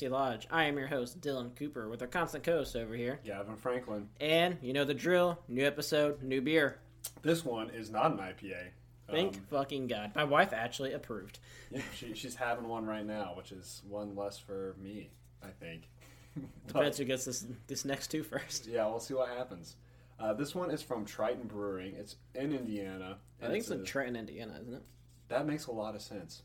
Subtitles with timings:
[0.00, 0.46] Heresy Lodge.
[0.50, 3.20] I am your host, Dylan Cooper, with our constant co-host over here.
[3.22, 4.08] Gavin Franklin.
[4.18, 5.38] And you know the drill.
[5.46, 6.78] New episode, new beer.
[7.20, 8.68] This one is not an IPA.
[9.10, 10.12] Thank Um, fucking God.
[10.14, 11.38] My wife actually approved.
[11.70, 15.10] yeah, she, she's having one right now, which is one less for me,
[15.42, 15.90] I think.
[16.66, 18.66] Depends who gets this this next two first.
[18.68, 19.76] yeah, we'll see what happens.
[20.18, 21.94] Uh, this one is from Triton Brewing.
[21.98, 23.18] It's in Indiana.
[23.42, 24.82] I think it's in a- Trenton, Indiana, isn't it?
[25.28, 26.42] that makes a lot of sense.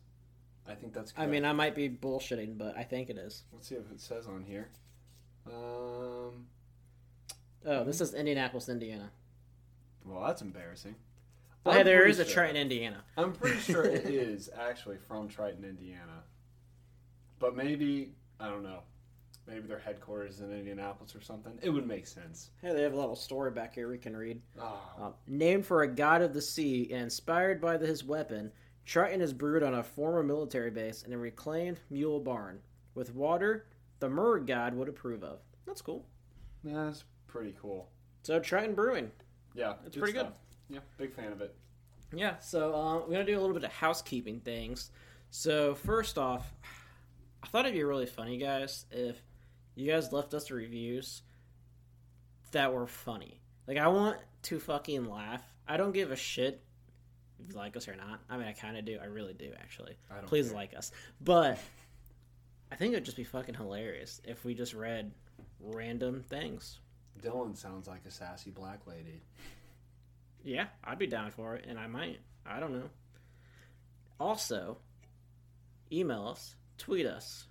[0.68, 1.14] I think that's.
[1.18, 3.44] I mean, I might be bullshitting, but I think it is.
[3.54, 4.70] let's see if it says on here.
[5.48, 6.48] Um,
[7.68, 9.10] Oh, this is Indianapolis, Indiana.
[10.06, 10.96] well, that's embarrassing.
[11.64, 13.04] But hey, there is a Triton, Indiana.
[13.18, 16.24] I'm pretty sure it is actually from Triton, Indiana.
[17.40, 18.82] But maybe I don't know.
[19.48, 21.54] Maybe their headquarters is in Indianapolis or something.
[21.62, 22.50] It would make sense.
[22.62, 24.42] Hey, they have a little story back here we can read.
[24.60, 28.52] Oh, Um, named for a god of the sea and inspired by the- his weapon,
[28.86, 32.60] Triton is brewed on a former military base in a reclaimed mule barn
[32.94, 33.66] with water
[34.00, 35.40] the Mer god would approve of.
[35.66, 36.06] That's cool.
[36.64, 37.90] Yeah, that's pretty cool.
[38.24, 39.12] So Triton Brewing.
[39.54, 40.28] Yeah, It's pretty good.
[40.70, 41.56] Yeah, big fan of it.
[42.14, 44.92] Yeah, so uh, we're gonna do a little bit of housekeeping things.
[45.30, 46.54] So first off,
[47.44, 49.18] I thought it'd be really funny, guys, if
[49.76, 51.24] you guys left us reviews
[52.52, 53.42] that were funny.
[53.68, 55.44] Like I want to fucking laugh.
[55.68, 56.64] I don't give a shit
[57.50, 58.20] you like us or not.
[58.30, 58.98] I mean, I kind of do.
[59.02, 59.98] I really do, actually.
[60.26, 60.56] Please care.
[60.58, 60.92] like us.
[61.22, 61.60] But
[62.72, 65.12] I think it'd just be fucking hilarious if we just read
[65.60, 66.80] random things.
[67.22, 69.22] Dylan sounds like a sassy black lady.
[70.44, 72.20] Yeah, I'd be down for it, and I might.
[72.46, 72.90] I don't know.
[74.20, 74.78] Also,
[75.92, 77.48] email us, tweet us,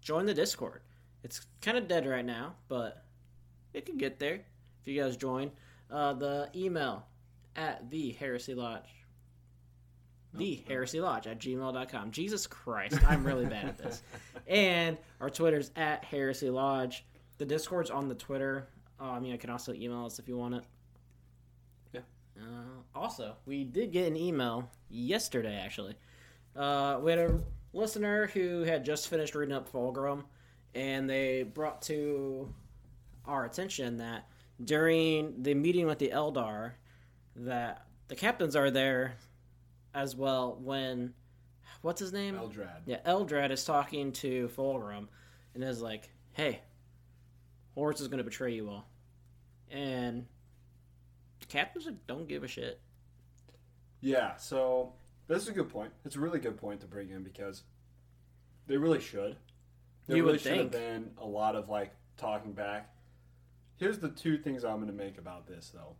[0.00, 0.80] join the Discord.
[1.22, 3.04] It's kind of dead right now, but
[3.74, 4.34] it can get there
[4.80, 5.50] if you guys join.
[5.90, 7.06] Uh, the email
[7.56, 8.88] at the Heresy Lodge.
[10.34, 12.10] The Heresy Lodge at gmail.com.
[12.10, 14.02] Jesus Christ, I'm really bad at this.
[14.46, 17.04] And our Twitter's at Heresy Lodge.
[17.36, 18.66] The Discord's on the Twitter.
[18.98, 20.64] I mean, I can also email us if you want it.
[21.92, 22.00] Yeah.
[22.40, 25.96] Uh, also, we did get an email yesterday, actually.
[26.56, 27.40] Uh, we had a
[27.74, 30.24] listener who had just finished reading up Fulgrim,
[30.74, 32.52] and they brought to
[33.26, 34.26] our attention that
[34.64, 36.72] during the meeting with the Eldar,
[37.36, 39.14] that the captains are there
[39.94, 41.14] as well when
[41.82, 42.34] what's his name?
[42.34, 42.82] Eldrad.
[42.86, 45.08] Yeah, Eldrad is talking to Fulgrim
[45.54, 46.60] and is like, "Hey,
[47.74, 48.88] Horus is going to betray you all,"
[49.70, 50.26] and
[51.48, 52.80] captains like, don't give a shit.
[54.00, 54.92] Yeah, so
[55.26, 55.92] this is a good point.
[56.04, 57.62] It's a really good point to bring in because
[58.66, 59.36] they really should.
[60.06, 62.94] There You really would should have been a lot of like talking back.
[63.76, 65.96] Here's the two things I'm going to make about this though.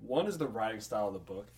[0.00, 1.48] One is the writing style of the book.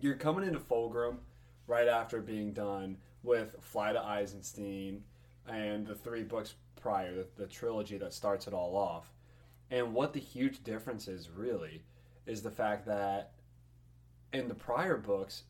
[0.00, 1.18] You're coming into Fulgrim
[1.66, 5.02] right after being done with Fly to Eisenstein
[5.48, 9.12] and the three books prior, the, the trilogy that starts it all off.
[9.70, 11.82] And what the huge difference is really
[12.26, 13.32] is the fact that
[14.32, 15.44] in the prior books,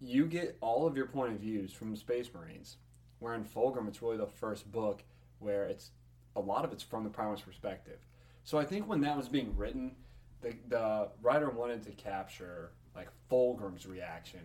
[0.00, 2.76] you get all of your point of views from Space Marines.
[3.18, 5.04] Where in Fulgrim, it's really the first book
[5.38, 5.90] where it's
[6.34, 7.98] a lot of it's from the Primus perspective.
[8.44, 9.94] So I think when that was being written,
[10.40, 14.40] the the writer wanted to capture like Fulgrim's reaction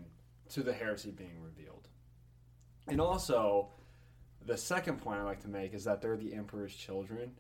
[0.50, 1.88] to the heresy being revealed,
[2.88, 3.70] and also
[4.46, 7.32] the second point I like to make is that they're the Emperor's children.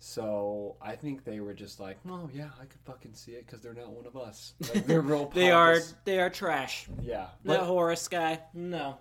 [0.00, 3.60] So I think they were just like, oh yeah, I could fucking see it because
[3.62, 4.54] they're not one of us.
[4.74, 5.28] Like, they're real.
[5.30, 6.88] They are they are trash.
[7.02, 8.96] Yeah, That Horus guy, no.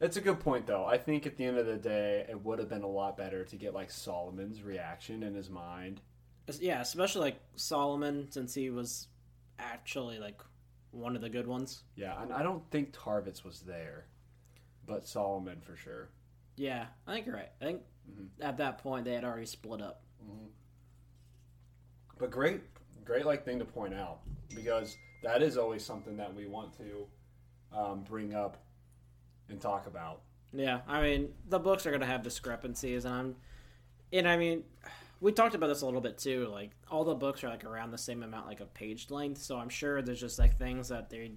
[0.00, 0.84] it's a good point though.
[0.86, 3.44] I think at the end of the day, it would have been a lot better
[3.44, 6.00] to get like Solomon's reaction in his mind.
[6.60, 9.06] Yeah, especially like Solomon, since he was
[9.60, 10.40] actually like
[10.94, 11.82] one of the good ones.
[11.96, 14.06] Yeah, and I don't think Tarvitz was there,
[14.86, 16.08] but Solomon for sure.
[16.56, 17.50] Yeah, I think you're right.
[17.60, 18.28] I think Mhm.
[18.40, 20.02] at that point they had already split up.
[22.18, 22.60] But great,
[23.04, 24.20] great like thing to point out
[24.54, 27.06] because that is always something that we want to
[27.72, 28.62] um, bring up
[29.48, 30.22] and talk about.
[30.52, 33.36] Yeah, I mean the books are gonna have discrepancies, and I'm,
[34.12, 34.62] and I mean,
[35.24, 36.48] we talked about this a little bit too.
[36.52, 39.40] Like all the books are like around the same amount, like of page length.
[39.40, 41.32] So I'm sure there's just like things that they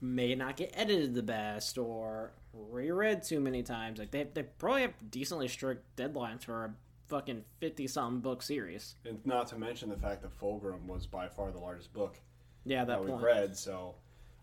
[0.00, 4.00] may not get edited the best or reread too many times.
[4.00, 6.74] Like they they probably have decently strict deadlines for a
[7.06, 8.96] fucking fifty something book series.
[9.04, 12.18] And not to mention the fact that Fulgrim was by far the largest book
[12.64, 13.22] Yeah, that that we've point.
[13.22, 13.94] read, so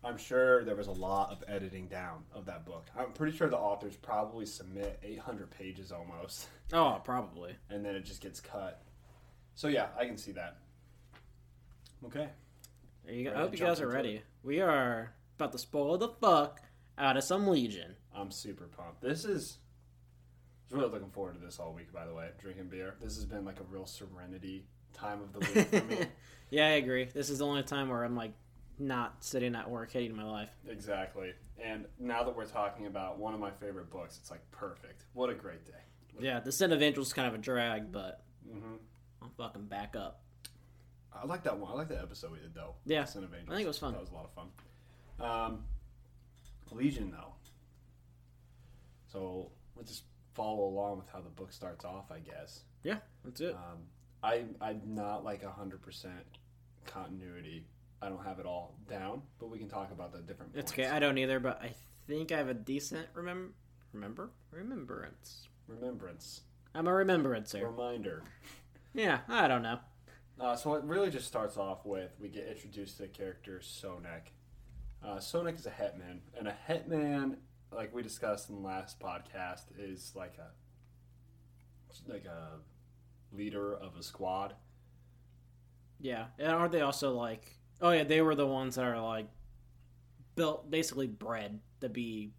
[0.04, 2.86] I'm sure there was a lot of editing down of that book.
[2.96, 7.56] I'm pretty sure the authors probably submit 800 pages almost, Oh, probably.
[7.68, 8.82] and then it just gets cut.
[9.54, 10.58] So yeah, I can see that.
[12.06, 12.28] Okay.
[13.04, 13.30] There you go.
[13.30, 14.22] I Ready hope to you guys are into ready.
[14.44, 16.60] We are about to spoil the fuck
[16.96, 17.96] out of some Legion.
[18.14, 19.00] I'm super pumped.
[19.00, 19.58] This is
[20.70, 21.92] was really looking forward to this all week.
[21.92, 22.94] By the way, drinking beer.
[23.00, 26.06] This has been like a real serenity time of the week for me.
[26.50, 27.04] yeah, I agree.
[27.06, 28.32] This is the only time where I'm like
[28.78, 30.50] not sitting at work hating my life.
[30.68, 31.32] exactly.
[31.62, 35.04] And now that we're talking about one of my favorite books, it's like perfect.
[35.12, 35.72] What a great day.
[36.20, 38.76] Yeah, the Descent of Angels is kind of a drag, but hmm
[39.22, 40.22] I'm fucking back up.
[41.12, 41.72] I like that one.
[41.72, 42.74] I like that episode we did though.
[42.86, 43.50] Yeah, Descent of Angels.
[43.50, 43.92] I think it was fun.
[43.92, 44.48] That was a lot of fun.
[45.54, 45.64] Um,
[46.70, 47.32] Legion though.
[49.12, 50.04] So we'll just
[50.34, 52.60] follow along with how the book starts off, I guess.
[52.84, 53.54] Yeah, that's it.
[53.54, 53.78] Um,
[54.22, 56.24] I I'm not like hundred percent
[56.86, 57.64] continuity.
[58.00, 60.52] I don't have it all down, but we can talk about the different.
[60.54, 60.88] It's points.
[60.88, 60.96] okay.
[60.96, 61.74] I don't either, but I
[62.06, 63.52] think I have a decent remember
[63.92, 65.48] remember remembrance.
[65.66, 66.42] Remembrance,
[66.74, 67.66] I'm a remembrancer.
[67.66, 68.22] reminder.
[68.94, 69.78] Yeah, I don't know.
[70.40, 74.30] Uh, so it really just starts off with we get introduced to the character Sonek.
[75.04, 77.36] Uh, Sonek is a hetman, and a hetman,
[77.72, 82.58] like we discussed in the last podcast, is like a like a
[83.36, 84.54] leader of a squad.
[86.00, 87.57] Yeah, and aren't they also like?
[87.80, 89.28] Oh yeah, they were the ones that are like
[90.34, 92.32] built, basically bred to be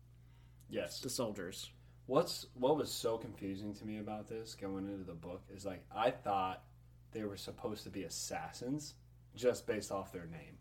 [0.69, 0.99] Yes.
[0.99, 1.69] the soldiers.
[2.05, 5.83] What's what was so confusing to me about this going into the book is like
[5.95, 6.63] I thought
[7.11, 8.95] they were supposed to be assassins
[9.35, 10.57] just based off their name.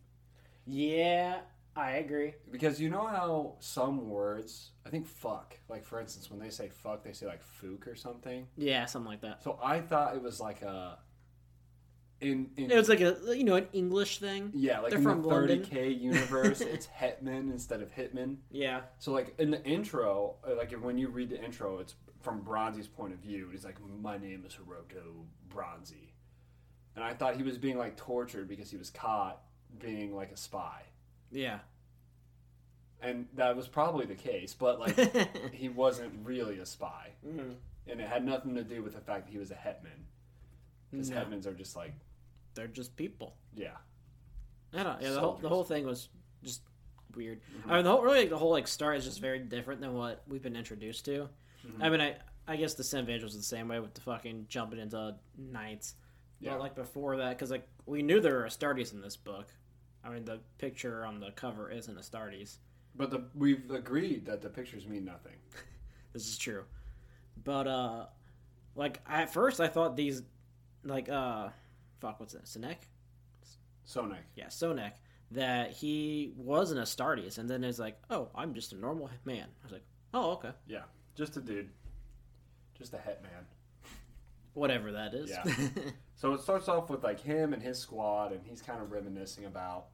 [0.67, 1.41] Yeah,
[1.75, 2.35] I agree.
[2.51, 6.69] Because you know how some words, I think fuck, like for instance, when they say
[6.69, 8.47] fuck, they say like fook or something.
[8.57, 9.43] Yeah, something like that.
[9.43, 10.99] So I thought it was like a,
[12.21, 14.51] in, in It was like a you know an English thing.
[14.55, 18.37] yeah, like they're in from the 30k universe, it's hetman instead of hitman.
[18.51, 22.43] Yeah, So like in the intro, uh, like when you read the intro, it's from
[22.43, 23.49] Bronzi's point of view.
[23.53, 26.11] He's like, "My name is Hurtado Bronzi,"
[26.97, 29.41] and I thought he was being like tortured because he was caught
[29.79, 30.83] being like a spy,
[31.31, 31.59] yeah.
[33.01, 34.55] and that was probably the case.
[34.55, 34.97] But like
[35.53, 37.55] he wasn't really a spy, Mhm.
[37.87, 40.07] and it had nothing to do with the fact that he was a hetman.
[40.91, 41.17] Because No.
[41.19, 41.93] hetmans are just like,
[42.59, 43.37] They're just people.
[43.55, 43.77] yeah,
[44.75, 45.01] I don't.
[45.01, 46.09] Yeah, the whole, the whole thing was
[46.43, 46.63] just
[47.15, 47.41] weird.
[47.43, 47.71] Mhm.
[47.71, 49.95] I mean, the whole really like, the whole like start is just very different than
[49.95, 51.29] what we've been introduced to.
[51.65, 51.81] Mhm.
[51.83, 52.17] I mean, I
[52.49, 55.95] I guess the Descent of Angels the same way with the fucking jumping into knights.
[56.41, 56.51] Yeah.
[56.55, 59.47] But like before that, because like we knew there were Astartes in this book.
[60.03, 62.59] I mean, the picture on the cover isn't Astartes.
[62.97, 65.37] But the, we've agreed that the pictures mean nothing.
[66.13, 66.65] This is true.
[67.45, 68.07] But uh,
[68.75, 70.23] like at first I thought these,
[70.83, 71.51] like uh,
[72.01, 72.45] fuck, what's that?
[72.45, 72.77] Sinek?
[73.87, 74.19] Sonek.
[74.37, 74.93] Yeah, Sonek.
[75.33, 79.45] That he was an Astartes, and then it's like, oh, I'm just a normal man.
[79.63, 79.85] I was like,
[80.15, 80.83] oh, okay, Yeah,
[81.17, 81.69] just a dude,
[82.79, 83.31] just a hetman.
[84.55, 85.29] whatever that is.
[85.31, 85.45] Yeah.
[86.17, 89.45] So it starts off with like him and his squad, and he's kind of reminiscing
[89.45, 89.87] about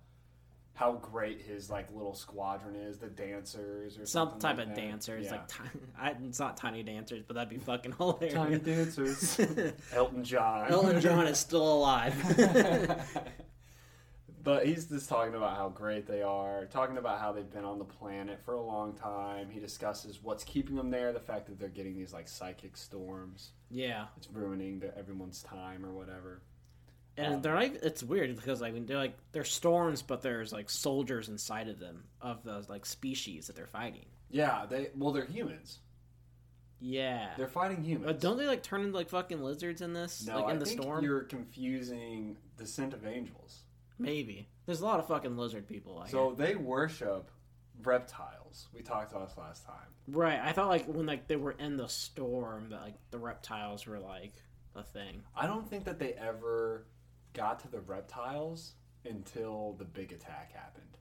[0.77, 4.75] how great his like little squadron is, the dancers or Some something type like of
[4.75, 4.81] that.
[4.81, 5.19] dancer.
[5.19, 5.31] Yeah.
[5.31, 8.35] like ti- it's not tiny dancers, but that'd be fucking hilarious.
[8.35, 9.41] tiny dancers.
[9.95, 10.71] Elton John.
[10.71, 12.15] Elton John is still alive.
[14.43, 17.79] but he's just talking about how great they are, talking about how they've been on
[17.79, 19.49] the planet for a long time.
[19.51, 23.51] He discusses what's keeping them there, the fact that they're getting these like psychic storms.
[23.71, 26.43] yeah, It's ruining the, everyone's time or whatever.
[27.17, 30.69] And Um, they're like it's weird because like they're like they're storms, but there's like
[30.71, 34.07] soldiers inside of them of the like species that they're fighting.
[34.31, 35.79] Yeah, they well they're humans.
[36.81, 38.05] Yeah, They're fighting humans.
[38.07, 40.27] but don't they like turn into like fucking lizards in this?
[40.27, 41.03] No, like in I the think storm?
[41.03, 43.61] you're confusing Descent of Angels.
[43.99, 46.03] Maybe there's a lot of fucking lizard people.
[46.05, 47.31] I So they worship
[47.83, 48.69] reptiles.
[48.75, 49.77] We talked about this last time.
[50.09, 50.39] Right.
[50.39, 53.99] I thought like when like they were in the storm that like the reptiles were
[54.01, 54.35] like
[54.75, 55.23] a thing.
[55.35, 56.87] I don't think that they ever
[57.35, 58.73] got to the reptiles
[59.05, 60.97] until the big attack happened.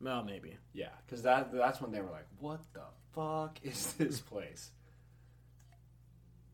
[0.00, 0.56] Well, maybe.
[0.72, 2.82] Yeah, because that that's when they were like, "What the
[3.14, 4.70] fuck is this place?"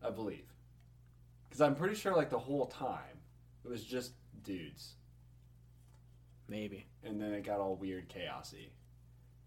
[0.03, 0.45] I believe,
[1.49, 3.19] because I'm pretty sure like the whole time
[3.65, 4.93] it was just dudes,
[6.47, 6.87] Maybe.
[7.03, 8.69] and then it got all weird, chaosy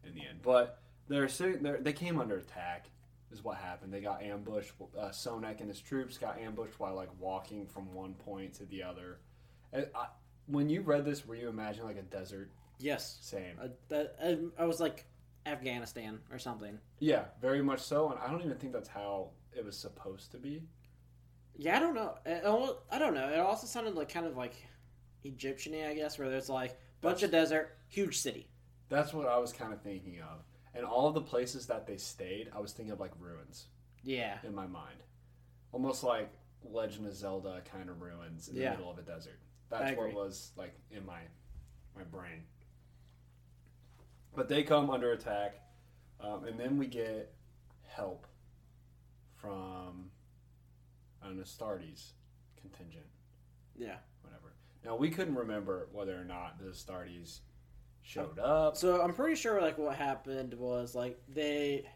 [0.04, 0.40] in the end.
[0.42, 1.78] But they're sitting there.
[1.80, 2.86] They came under attack.
[3.30, 3.94] Is what happened.
[3.94, 4.72] They got ambushed.
[4.98, 8.82] Uh, Sonek and his troops got ambushed while like walking from one point to the
[8.82, 9.20] other.
[9.74, 10.06] I,
[10.46, 12.50] when you read this, were you imagining like a desert?
[12.78, 13.18] Yes.
[13.22, 13.56] Same.
[13.62, 15.06] Uh, that, uh, I was like
[15.46, 16.78] Afghanistan or something.
[16.98, 18.10] Yeah, very much so.
[18.10, 20.62] And I don't even think that's how it was supposed to be.
[21.56, 22.14] Yeah, I don't know.
[22.24, 22.42] It,
[22.90, 23.28] I don't know.
[23.28, 24.54] It also sounded like kind of like
[25.24, 28.48] Egyptian I guess, where there's like bunch of desert, huge city.
[28.88, 30.42] That's what I was kind of thinking of.
[30.74, 33.66] And all of the places that they stayed, I was thinking of like ruins
[34.02, 34.38] Yeah.
[34.42, 34.96] in my mind.
[35.72, 36.30] Almost like
[36.64, 39.38] Legend of Zelda kind of ruins in the middle of a desert.
[39.72, 41.20] That's what was like in my
[41.96, 42.42] my brain.
[44.34, 45.60] But they come under attack,
[46.20, 47.32] um, and then we get
[47.86, 48.26] help
[49.36, 50.10] from
[51.22, 52.12] an Astartes
[52.60, 53.04] contingent,
[53.76, 53.96] Yeah.
[54.22, 54.52] whatever.
[54.84, 57.40] Now we couldn't remember whether or not the Astartes
[58.02, 58.76] showed up.
[58.76, 61.86] So I'm pretty sure like what happened was like they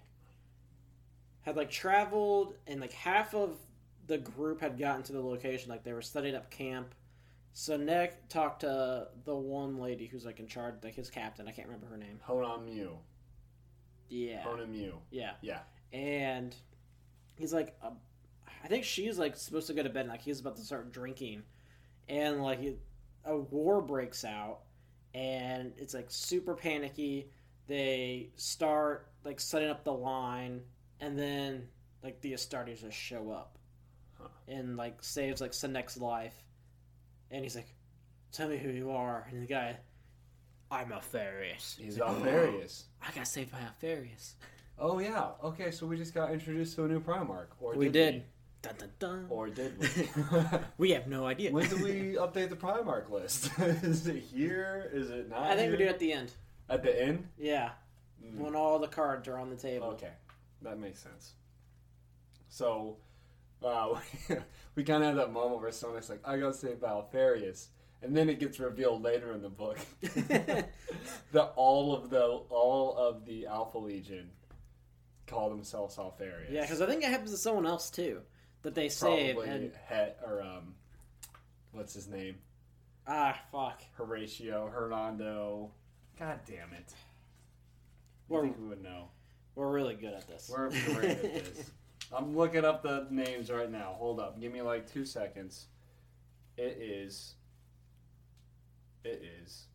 [1.43, 3.57] had like traveled and like half of
[4.07, 6.95] the group had gotten to the location like they were setting up camp.
[7.57, 11.49] Sonek talked to the one lady who's like in charge, like his captain.
[11.49, 12.21] I can't remember her name.
[12.23, 12.99] Honan Mew.
[14.11, 14.95] Yeah, Honan Mew.
[15.11, 15.61] yeah, Yeah.
[15.91, 16.55] and
[17.35, 17.91] he's like, uh,
[18.63, 20.01] I think she's like supposed to go to bed.
[20.03, 21.45] And, like he's about to start drinking,
[22.11, 22.77] and like he-
[23.25, 24.61] a war breaks out,
[25.15, 27.31] and it's like super panicky.
[27.69, 30.61] They start like setting up the line,
[31.01, 31.69] and then
[32.03, 33.59] like the Astartes just show up,
[34.21, 34.29] Huh.
[34.47, 36.45] and like saves like Sonek's life,
[37.37, 37.69] and he's like,
[38.33, 39.77] "Tell me who you are," and the guy.
[40.71, 41.77] I'm Alpharius.
[41.79, 42.85] He's like, Alpharius.
[43.01, 44.35] I got saved by Alpharius.
[44.79, 45.29] Oh yeah.
[45.45, 47.47] Okay, so we just got introduced to a new Primarch.
[47.61, 48.13] Or We did.
[48.13, 48.25] did.
[48.63, 49.27] Dun, dun, dun.
[49.31, 50.09] Or did we?
[50.79, 51.53] We have no idea.
[51.53, 53.51] when do we update the Primarch list?
[53.59, 54.91] Is it here?
[54.93, 55.43] Is it not?
[55.43, 56.33] I think we do at the end.
[56.69, 57.29] at the end.
[57.39, 57.71] Yeah,
[58.25, 58.39] Mm.
[58.39, 59.89] when all the cards are on the table.
[59.89, 60.11] Okay,
[60.63, 61.35] that makes sense.
[62.49, 62.97] So,
[63.67, 64.01] uh,
[64.75, 67.69] we, kind of have that moment where Sonek's like, "I got saved by Alpharius,"
[68.03, 73.25] and then it gets revealed later in the book that all of the all of
[73.25, 74.31] the Alpha Legion
[75.27, 76.51] call themselves Alpharius.
[76.51, 78.21] yeah, because I think it happens to someone else too
[78.63, 80.75] that they save probably and Het or um,
[81.73, 82.37] what's his name?
[83.07, 83.83] ah fuck.
[83.97, 85.71] Horatio, Hernando.
[86.19, 86.95] God damn it!
[88.29, 89.09] We're think we would know.
[89.55, 90.51] we're really good at this.
[90.53, 91.71] We're great at this.
[92.15, 93.95] I'm looking up the names right now.
[93.99, 94.41] Hold up.
[94.41, 95.67] Give me like two seconds.
[96.57, 97.35] It is.
[99.05, 99.67] It is.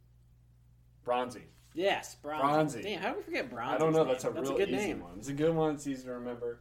[1.06, 1.42] Bronzi.
[1.74, 2.42] yes, Bronzi.
[2.42, 2.84] Bronzi.
[2.84, 3.68] Damn, how do we forget Bronzi?
[3.68, 4.04] I don't know.
[4.04, 5.02] That's a that's real a good easy name.
[5.02, 5.14] one.
[5.18, 5.76] It's a good one.
[5.76, 6.60] It's easy to remember.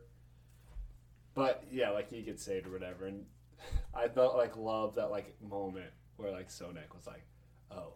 [1.35, 3.25] But yeah, like he gets saved or whatever, and
[3.95, 7.25] I felt like love that like moment where like Sonek was like,
[7.71, 7.95] "Oh,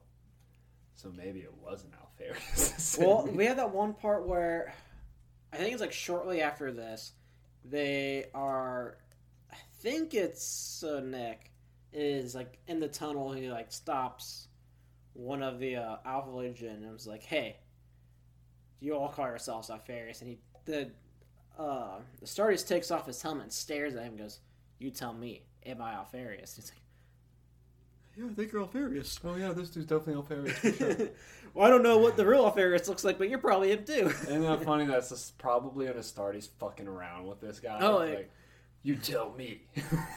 [0.94, 4.72] so maybe it wasn't Alpharius." Well, we had that one part where
[5.52, 7.12] I think it's like shortly after this,
[7.64, 8.98] they are.
[9.50, 11.50] I think it's uh, Nick
[11.92, 13.32] is like in the tunnel.
[13.32, 14.48] He like stops
[15.14, 17.56] one of the uh, Alpha Legion and was like, "Hey,
[18.80, 20.90] you all call yourselves Alpharius?" And he the
[21.58, 24.40] uh, the Astartes takes off his helmet and stares at him and goes,
[24.78, 26.83] "You tell me, am I Alpharius?" He's like.
[28.16, 29.18] Yeah, I think you're Alpharius.
[29.24, 31.08] oh yeah, this dude's definitely Alpharius for sure.
[31.54, 33.92] well, I don't know what the real Alpharius looks like, but you're probably him too.
[34.22, 34.86] Isn't that funny?
[34.86, 37.78] That's just probably an Astartes fucking around with this guy.
[37.80, 38.30] Oh, like, like-
[38.82, 39.62] you tell me,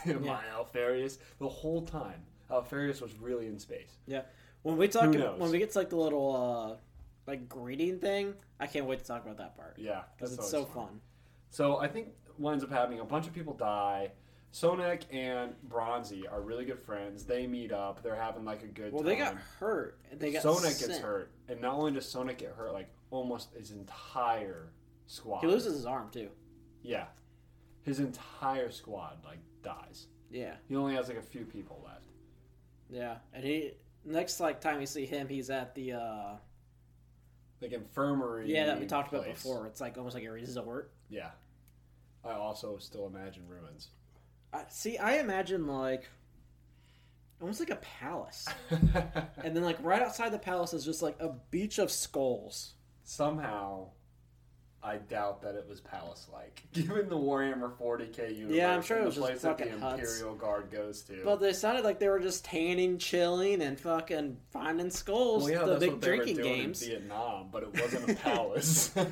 [0.06, 0.32] am Yeah.
[0.32, 1.18] I Alpharius?
[1.38, 3.96] The whole time, Alpharius was really in space.
[4.06, 4.22] Yeah.
[4.62, 5.40] When we talk, Who about, knows?
[5.40, 6.36] when we get to like the little
[6.72, 6.76] uh,
[7.26, 10.58] like greeting thing, I can't wait to talk about that part Yeah, because it's so
[10.58, 11.00] always fun.
[11.50, 14.10] So I think what ends up happening, a bunch of people die.
[14.52, 17.24] Sonek and Bronzi are really good friends.
[17.24, 18.02] They meet up.
[18.02, 19.06] They're having like a good time Well, time.
[19.06, 19.98] they got hurt.
[20.10, 23.52] and They got Sonek gets hurt, and not only does Sonek get hurt, like almost
[23.54, 24.70] his entire
[25.06, 25.40] squad.
[25.40, 26.30] He loses his arm too.
[26.82, 27.06] Yeah,
[27.82, 30.06] his entire squad like dies.
[30.30, 32.06] Yeah, He only has like a few people left.
[32.90, 33.16] yeah.
[33.32, 33.72] And he
[34.04, 36.32] next like time you see him, he's at the uh,
[37.60, 38.52] Like infirmary.
[38.52, 39.66] yeah that we talked about before.
[39.66, 40.90] It's like almost like a resort.
[41.10, 41.30] Yeah.
[42.24, 43.88] I also still imagine ruins.
[44.52, 46.08] I, see, I imagine like
[47.40, 51.34] almost like a palace, and then like right outside the palace is just like a
[51.50, 52.74] beach of skulls.
[53.04, 53.88] Somehow,
[54.82, 58.56] I doubt that it was palace-like, given the Warhammer 40k universe.
[58.56, 60.00] Yeah, I'm sure it was the just place that the fucking huts.
[60.00, 61.22] Imperial Guard goes to.
[61.24, 65.44] But they sounded like they were just tanning, chilling, and fucking finding skulls.
[65.44, 66.82] well, yeah, the that's big what they drinking were doing games.
[66.82, 68.94] in Vietnam, but it wasn't a palace.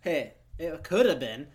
[0.00, 1.46] Hey, it could have been.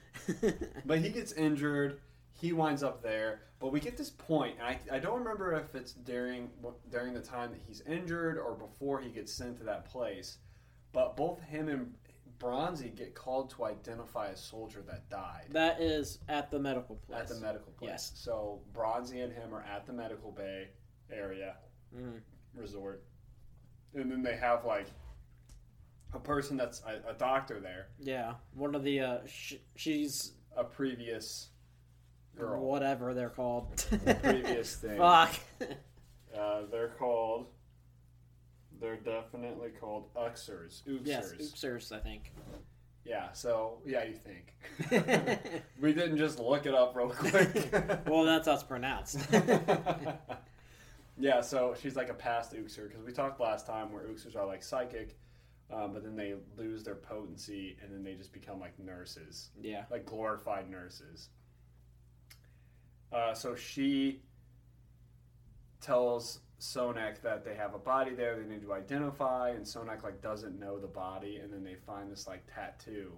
[0.85, 1.99] But he gets injured.
[2.39, 3.41] He winds up there.
[3.59, 6.49] But we get this point, and I, I don't remember if it's during
[6.91, 10.37] during the time that he's injured or before he gets sent to that place.
[10.93, 11.93] But both him and
[12.39, 17.19] Bronzi get called to identify a soldier that died that is at the medical place.
[17.19, 17.89] at the medical place.
[17.89, 18.11] Yes.
[18.13, 20.67] So Bronzi and him are at the medical bay
[21.11, 21.55] area
[21.95, 22.21] Mhm.
[22.53, 23.03] resort,
[23.95, 24.85] and then they have like
[26.13, 30.63] a person that's a, a doctor there, Yeah, one of the uh, sh- she's a
[30.63, 31.49] previous
[32.37, 33.85] girl, whatever they're called.
[34.21, 34.97] previous thing.
[34.97, 35.35] Fuck.
[36.37, 37.47] Uh, they're called.
[38.79, 40.83] They're definitely called Uxors.
[40.83, 41.01] Uxors.
[41.03, 42.31] yes, Oopsers, I think.
[43.03, 43.31] Yeah.
[43.31, 44.53] So yeah, you think
[45.81, 47.69] we didn't just look it up real quick.
[48.07, 49.19] well, that's how it's pronounced.
[51.17, 51.41] yeah.
[51.41, 54.61] So she's like a past Uxor because we talked last time where Uxors are like
[54.61, 55.17] psychic,
[55.73, 59.85] um, but then they lose their potency and then they just become like nurses, Yeah.
[59.89, 61.29] like glorified nurses.
[63.11, 64.21] Uh, so she
[65.81, 70.21] tells Sonek that they have a body there they need to identify, and Sonek like
[70.21, 73.17] doesn't know the body, and then they find this like tattoo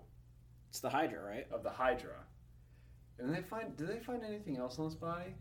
[0.70, 1.48] It's the Hydra, right?
[1.52, 2.16] of the Hydra.
[3.18, 5.36] And they find did they find anything else on this body?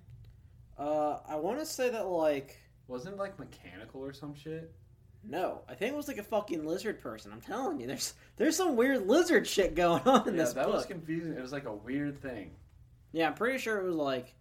[0.78, 4.73] Uh, I want to say that like Wasn't it like mechanical or some shit?
[5.25, 7.33] no, I think it was like a fucking lizard person.
[7.33, 10.67] I'm telling you, there's there's some weird lizard shit going on in yeah, this that
[10.67, 10.75] book.
[10.75, 11.33] was confusing.
[11.33, 12.52] It was like a weird thing.
[13.12, 14.35] Yeah, I'm pretty sure it was like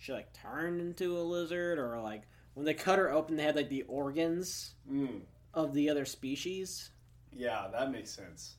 [0.00, 2.22] she like turned into a lizard, or like
[2.54, 5.20] when they cut her open, they had like the organs Mm.
[5.54, 6.90] of the other species.
[7.32, 8.56] Yeah, that makes sense.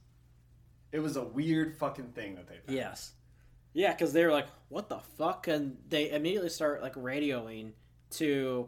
[0.94, 2.78] It was a weird fucking thing that they found.
[2.78, 3.14] Yes.
[3.74, 7.72] Yeah, because they were like, "What the fuck?" and they immediately start like radioing
[8.12, 8.68] to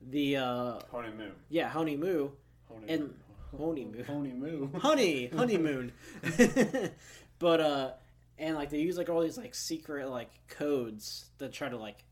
[0.00, 1.30] the uh Honey Moo.
[1.48, 2.30] yeah Honey Moo
[2.68, 3.12] Honey And- Moo.
[3.58, 4.02] Honey Moo.
[4.04, 4.68] Honey Moo.
[4.80, 5.92] honey honeymoon
[7.38, 7.90] but uh
[8.38, 12.04] and like they use like all these like secret like codes to try to like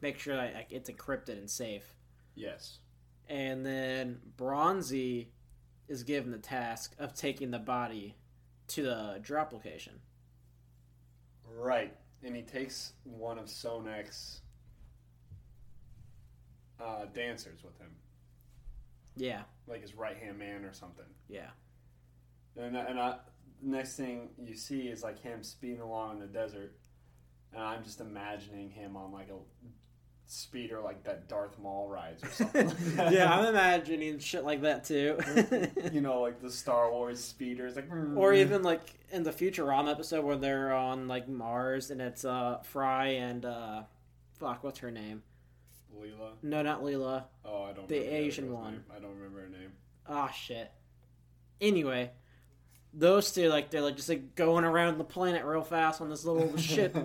[0.00, 1.94] make sure that like, it's encrypted and safe
[2.34, 2.78] yes.
[3.28, 5.28] and then bronzi
[5.88, 8.16] is given the task of taking the body
[8.66, 10.00] to the drop location
[11.58, 11.94] Right.
[12.22, 14.40] And he takes one of Sonek's
[16.80, 17.90] uh, dancers with him,
[19.14, 21.04] yeah like his right hand man or something.
[21.28, 21.50] yeah
[22.56, 23.16] And and I,
[23.62, 26.74] next thing you see is like him speeding along in the desert,
[27.52, 29.36] and I'm just imagining him on like a
[30.26, 32.68] speeder like that Darth Maul rides or something.
[32.68, 33.12] like that.
[33.12, 35.18] yeah i'm imagining shit like that too
[35.92, 40.24] you know, like the Star Wars speeders, like or even like in the Futurama episode
[40.24, 43.82] where they're on like Mars and it's uh Fry and uh
[44.38, 45.22] fuck what's her name?
[45.94, 46.30] Leela.
[46.42, 47.24] No, not Leela.
[47.44, 47.86] Oh, I don't.
[47.88, 48.72] The Asian one.
[48.72, 48.84] name.
[48.96, 49.72] I don't remember her name.
[50.08, 50.70] Ah shit.
[51.60, 52.10] Anyway,
[52.94, 56.24] those two like they're like just like going around the planet real fast on this
[56.24, 56.96] little ship.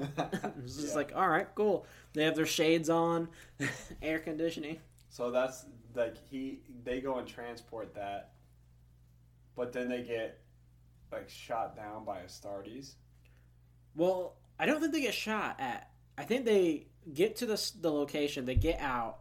[0.64, 0.96] it's just Yeah.
[0.96, 1.86] like all right, cool.
[2.14, 3.30] They have their shades on,
[4.02, 4.80] air conditioning.
[5.10, 6.60] So that's like he.
[6.84, 8.32] They go and transport that,
[9.56, 10.40] but then they get
[11.12, 12.94] like shot down by Astartes.
[13.96, 15.90] Well, I don't think they get shot at.
[16.18, 18.46] I think they get to the the location.
[18.46, 19.20] They get out.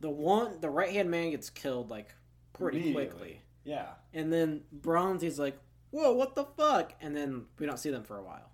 [0.00, 2.14] The one, the right hand man gets killed like
[2.52, 3.88] pretty quickly, Yeah.
[4.14, 5.58] and then Bronzi's like,
[5.90, 8.50] "Whoa, what the fuck?" And then we don't see them for a while.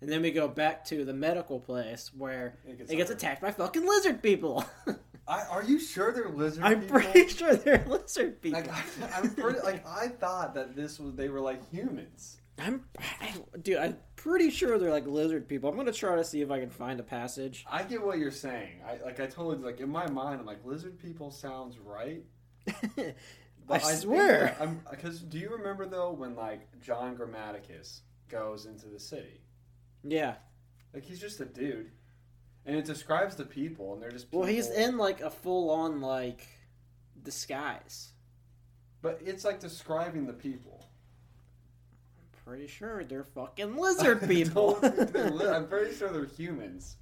[0.00, 3.50] And then we go back to the medical place where It it gets attacked by
[3.50, 4.64] fucking lizard people.
[5.26, 6.70] I, are you sure they're lizard people?
[6.70, 7.00] I'm people?
[7.00, 8.60] pretty sure they're lizard people.
[8.60, 12.36] Like, I, I'm pretty like I thought that this was they were like humans.
[12.60, 12.84] I'm,
[13.20, 15.68] I, dude, I'm pretty sure they're like lizard people.
[15.70, 17.64] I'm gonna try to see if I can find a passage.
[17.70, 18.80] I get what you're saying.
[18.86, 22.22] I like I totally like in my mind I'm like lizard people sounds right.
[23.70, 24.56] I think swear.
[24.90, 29.40] because do you remember though when like John Grammaticus goes into the city?
[30.02, 30.34] yeah.
[30.94, 31.90] Like he's just a dude,
[32.64, 34.40] and it describes the people, and they're just people.
[34.40, 36.46] Well, he's in like a full on like
[37.22, 38.12] disguise.
[39.02, 40.86] but it's like describing the people.
[42.18, 44.74] I'm pretty sure they're fucking lizard people.
[44.80, 46.96] They're li- I'm pretty sure they're humans.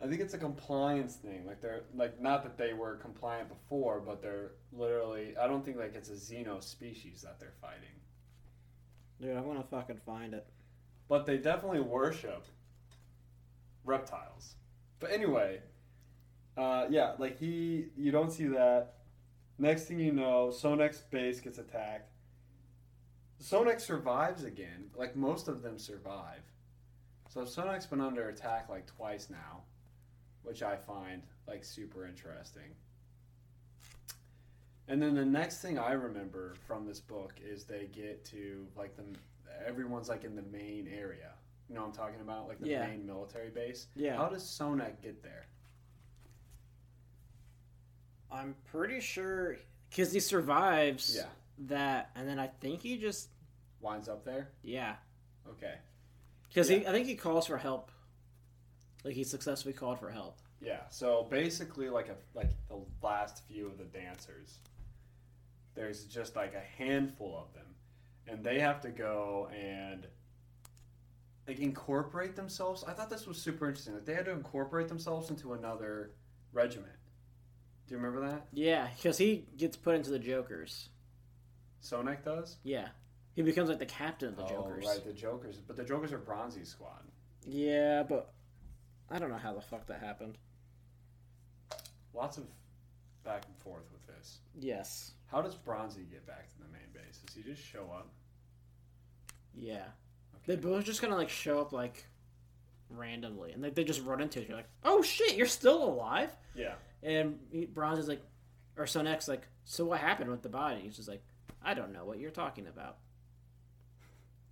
[0.00, 1.44] I think it's a compliance thing.
[1.46, 5.36] Like they're like not that they were compliant before, but they're literally.
[5.36, 7.96] I don't think like it's a xeno species that they're fighting,
[9.20, 10.46] Dude, I want to fucking find it.
[11.08, 12.44] but they definitely worship
[13.84, 14.54] reptiles.
[15.00, 15.60] But anyway,
[16.56, 18.94] uh, yeah, like he, you don't see that.
[19.58, 22.10] Next thing you know, Sonek's base gets attacked.
[23.42, 24.90] Sonek survives again.
[24.96, 26.42] Like most of them survive.
[27.28, 29.62] So Sonek's been under attack like twice now,
[30.42, 32.74] which I find like super interesting.
[34.88, 38.96] And then the next thing I remember from this book is they get to like
[38.96, 39.04] the
[39.66, 41.32] everyone's like in the main area.
[41.68, 42.48] You know what I'm talking about?
[42.48, 42.86] Like the Yeah.
[42.86, 43.88] main military base.
[43.94, 44.16] Yeah.
[44.16, 45.46] How does Sonek get there?
[48.30, 49.56] I'm pretty sure
[49.90, 51.26] because he survives Yeah.
[51.66, 53.28] that, and then I think he just
[53.80, 54.50] Winds up there?
[54.62, 54.96] yeah,
[55.48, 55.78] Okay.
[56.48, 57.90] because he I think he calls for help.
[59.08, 60.36] Like he successfully called for help.
[60.60, 60.80] Yeah.
[60.90, 64.58] So basically like a like the last few of the dancers.
[65.74, 67.64] There's just like a handful of them.
[68.26, 70.06] And they have to go and
[71.46, 72.84] like incorporate themselves.
[72.86, 73.94] I thought this was super interesting.
[73.94, 76.10] Like they had to incorporate themselves into another
[76.52, 76.92] regiment.
[77.86, 78.48] Do you remember that?
[78.52, 80.90] Yeah, because he gets put into the Jokers.
[81.82, 82.58] Sonek does?
[82.62, 82.88] Yeah,
[83.34, 84.84] he becomes like the captain of the oh, Jokers.
[84.86, 85.62] right, the Jokers.
[85.66, 87.04] But the Jokers are Bronzi Squad.
[87.46, 88.34] Yeah, but
[89.10, 90.36] I don't know how the fuck that happened.
[92.14, 92.44] Lots of
[93.24, 94.38] back and forth with this.
[94.58, 95.12] Yes.
[95.26, 97.18] How does Bronzi get back to the main base?
[97.24, 98.08] Does he just show up?
[99.54, 99.84] Yeah.
[100.46, 102.04] They both just kind of like show up like
[102.90, 104.48] randomly, and they, they just run into it.
[104.48, 106.30] You're like, oh shit, you're still alive.
[106.54, 106.74] Yeah.
[107.02, 108.22] And he- Bronze is like,
[108.76, 110.80] or Sonek's like, so what happened with the body?
[110.80, 111.22] He's just like,
[111.62, 112.96] I don't know what you're talking about.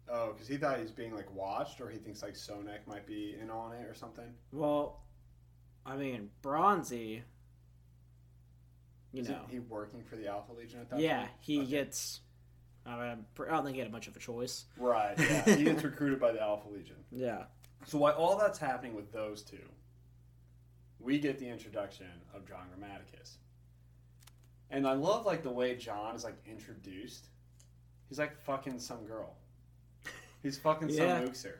[0.08, 3.36] Oh, because he thought he's being like watched, or he thinks like Sonek might be
[3.40, 4.32] in on it or something.
[4.52, 5.00] Well,
[5.84, 7.22] I mean, Bronzi,
[9.12, 11.04] you Isn't know, he working for the Alpha Legion at that point?
[11.04, 11.30] yeah, point?
[11.40, 11.70] he Okay.
[11.70, 12.20] gets.
[12.84, 14.66] I, mean, I don't think he had much of a choice.
[14.78, 15.14] Right.
[15.18, 15.56] Yeah.
[15.56, 16.96] he gets recruited by the Alpha Legion.
[17.10, 17.44] Yeah.
[17.86, 19.58] So while all that's happening with those two,
[21.00, 23.38] we get the introduction of John Grammaticus.
[24.70, 27.26] And I love like the way John is like introduced.
[28.08, 29.34] He's like fucking some girl.
[30.46, 31.24] He's fucking Yeah.
[31.24, 31.56] some mookser.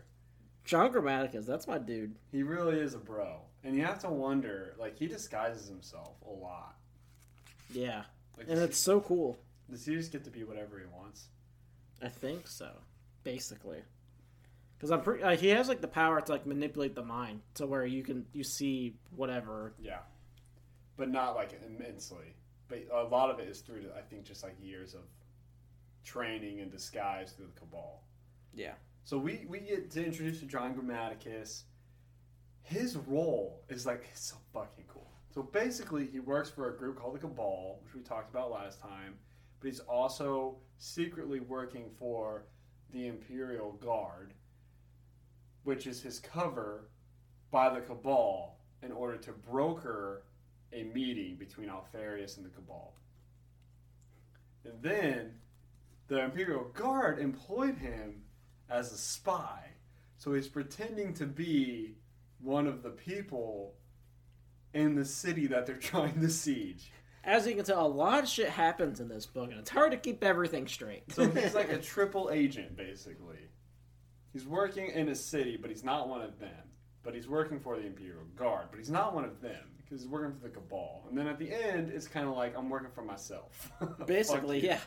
[0.65, 2.15] John Grammaticus, that's my dude.
[2.31, 3.41] He really is a bro.
[3.65, 6.77] And you have to wonder, like he disguises himself a lot.
[7.71, 8.05] Yeah.
[8.39, 9.39] Like And it's so cool.
[9.67, 11.27] he, does he just get to be whatever he wants?
[12.01, 12.71] I think so,
[13.25, 13.83] basically.
[14.79, 17.67] Because I'm pretty, like, he has like the power to like manipulate the mind to
[17.67, 19.75] where you can you see whatever.
[19.81, 20.01] Yeah.
[20.97, 22.37] But not like immensely.
[22.69, 25.03] But a lot of it is through I think just like years of
[26.05, 28.03] training and disguise through the cabal.
[28.57, 28.73] Yeah.
[29.05, 31.63] So we, we get to introduce to John Grammaticus.
[32.63, 35.13] His role is like so fucking cool.
[35.33, 38.81] So basically, he works for a group called the Cabal, which we talked about last
[38.81, 39.15] time.
[39.61, 42.47] But he's also secretly working for
[42.91, 44.33] the Imperial Guard,
[45.65, 46.89] which is his cover
[47.51, 50.25] by the Cabal in order to broker
[50.73, 52.95] a meeting between Alpharius and the Cabal.
[54.65, 55.35] And then
[56.09, 58.23] the Imperial Guard employed him
[58.71, 59.71] as a spy.
[60.19, 61.97] So he's pretending to be
[62.41, 63.75] one of the people
[64.75, 66.93] in the city that they're trying to siege.
[67.25, 69.91] As you can tell, a lot of shit happens in this book, and it's hard
[69.91, 71.03] to keep everything straight.
[71.13, 73.49] So he's like a triple agent, basically.
[74.33, 76.51] He's working in a city, but he's not one of them.
[77.03, 80.11] But he's working for the Imperial Guard, but he's not one of them because he's
[80.11, 81.05] working for the Cabal.
[81.09, 83.71] And then at the end, it's kind of like I'm working for myself.
[84.07, 84.81] basically, yeah.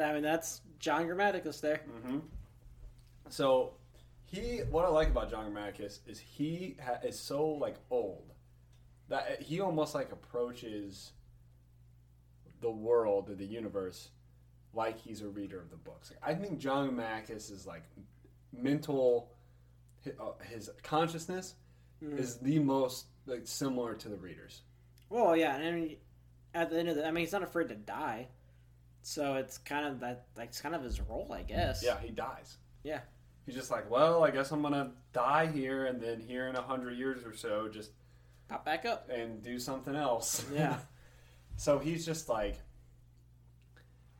[0.00, 1.82] I mean, that's John Grammaticus there.
[2.04, 2.18] hmm
[3.34, 3.72] So
[4.26, 8.32] he, what I like about John Grammaticus is he ha- is so like old
[9.08, 11.10] that he almost like approaches
[12.60, 14.10] the world or the universe
[14.72, 16.12] like he's a reader of the books.
[16.12, 17.82] Like, I think John Grammaticus is like
[18.52, 19.32] mental,
[20.06, 21.56] uh, his consciousness
[22.00, 22.16] Mhm.
[22.16, 24.62] is the most like similar to the readers.
[25.10, 25.96] Well, yeah, and I mean,
[26.54, 28.28] at the end of the, I mean, he's not afraid to die,
[29.02, 30.28] so it's kind of that.
[30.36, 31.82] That's kind of his role, I guess.
[31.82, 32.58] Yeah, he dies.
[32.84, 33.00] Yeah.
[33.46, 36.62] He's just like, well, I guess I'm gonna die here, and then here in a
[36.62, 37.90] hundred years or so, just
[38.48, 39.08] Pop back up.
[39.10, 40.44] and do something else.
[40.52, 40.78] Yeah.
[41.56, 42.56] so he's just like,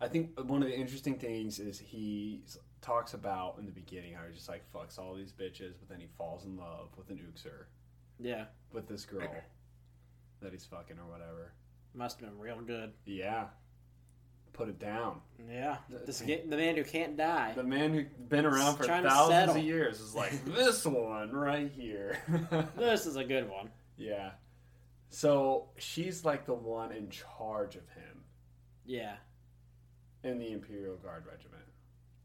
[0.01, 2.43] I think one of the interesting things is he
[2.83, 6.01] talks about in the beginning how he just like fucks all these bitches, but then
[6.01, 7.67] he falls in love with an Uxor,
[8.19, 8.45] Yeah.
[8.73, 9.29] with this girl
[10.43, 11.53] that he's fucking or whatever.
[11.95, 12.93] Must have been real good.
[13.07, 13.47] Yeah.
[14.55, 15.21] Put it down.
[15.51, 15.77] Yeah.
[16.07, 17.53] This ga- the man who can't die.
[17.55, 22.19] The man who's been around for thousands of years is like, this one right here.
[22.77, 23.69] This is a good one.
[23.99, 24.31] yeah.
[25.11, 28.23] So she's like the one in charge of him
[28.85, 29.15] Yeah.
[30.25, 31.63] in the Imperial Guard Regiment.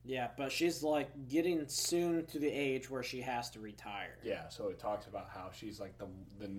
[0.06, 4.18] Yeah, but she's like getting soon to the age where she has to retire.
[4.24, 6.08] Yeah, so it talks about how she's like the
[6.40, 6.50] the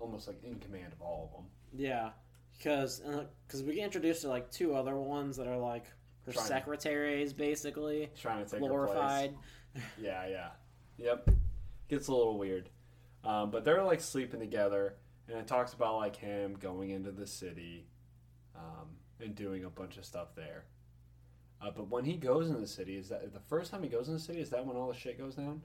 [0.00, 1.46] almost like in command of all of them.
[1.72, 2.10] Yeah,
[2.56, 3.02] because
[3.46, 5.84] because we get introduced to like two other ones that are like
[6.26, 9.34] her Trying to- secretaries, basically Trying to take her glorified.
[9.74, 9.84] place.
[10.00, 10.48] Yeah, yeah,
[10.98, 11.28] yep.
[11.88, 12.70] Gets a little weird,
[13.24, 14.94] um, but they're like sleeping together,
[15.28, 17.86] and it talks about like him going into the city,
[18.54, 18.86] um,
[19.20, 20.64] and doing a bunch of stuff there.
[21.60, 24.06] Uh, but when he goes in the city, is that the first time he goes
[24.08, 24.40] in the city?
[24.40, 25.60] Is that when all the shit goes down?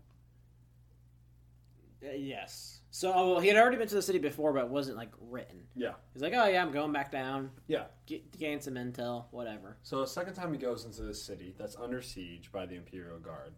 [2.03, 2.79] Uh, yes.
[2.91, 5.11] So oh, well, he had already been to the city before, but it wasn't like
[5.19, 5.59] written.
[5.75, 5.93] Yeah.
[6.13, 7.51] He's like, oh yeah, I'm going back down.
[7.67, 7.83] Yeah.
[8.05, 9.77] Get, gain some intel, whatever.
[9.83, 13.19] So the second time he goes into the city that's under siege by the Imperial
[13.19, 13.53] Guard,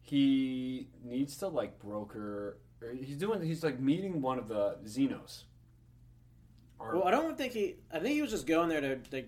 [0.00, 2.58] he needs to like broker.
[2.82, 3.42] Or he's doing.
[3.42, 5.44] He's like meeting one of the Xenos.
[6.78, 7.76] Or, Well, I don't think he.
[7.92, 9.24] I think he was just going there to, to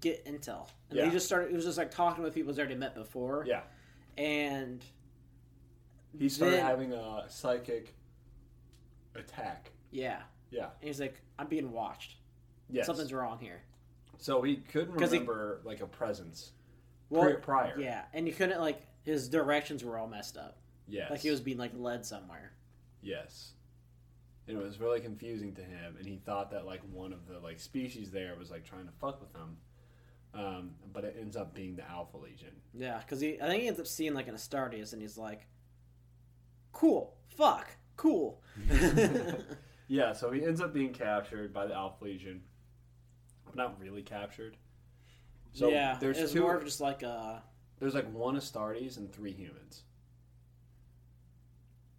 [0.00, 1.04] get intel, and Yeah.
[1.06, 1.50] he just started.
[1.50, 3.44] He was just like talking with people he's already met before.
[3.46, 3.62] Yeah.
[4.18, 4.84] and
[6.18, 7.94] he started then- having a psychic
[9.14, 9.70] attack.
[9.90, 10.70] yeah, Yeah.
[10.80, 12.16] and he's like, "I'm being watched.
[12.68, 12.86] Yes.
[12.86, 13.62] Something's wrong here."
[14.18, 16.52] So he couldn't 'Cause he- remember like a presence
[17.10, 17.78] Well, pri- prior.
[17.80, 20.58] Yeah, and you couldn't like his directions were all messed up.
[20.86, 21.10] Yes.
[21.10, 22.52] Like he was being like led somewhere.
[23.00, 23.54] Yes.
[24.46, 25.94] and it was really confusing to him.
[25.98, 28.92] And he thought that like one of the like species there was like trying to
[28.92, 29.58] fuck with him,
[30.32, 32.58] um, but it ends up being the Alpha Legion.
[32.72, 35.46] Yeah, because he, I think he ends up seeing like an Astartes, and he's like,
[36.72, 38.42] "Cool, fuck, cool."
[39.90, 42.42] Yeah, so he ends up being captured by the Alpha Legion,
[43.46, 44.58] but not really captured.
[45.54, 46.42] So yeah, there's it's two.
[46.42, 47.42] more of just like a
[47.78, 49.84] There's like one Astartes and three humans.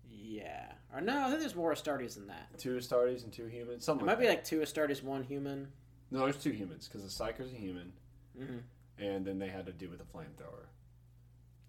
[0.07, 2.57] yeah, or no, I think there's more Astartes than that.
[2.57, 3.85] Two Astartes and two humans.
[3.85, 4.03] Something.
[4.03, 4.31] It might like be that.
[4.33, 5.67] like two Astartes, one human.
[6.11, 7.93] no, there's two humans because the Psyker's a human,
[8.37, 8.57] hmm
[8.97, 10.65] and then they had to do with the flamethrower.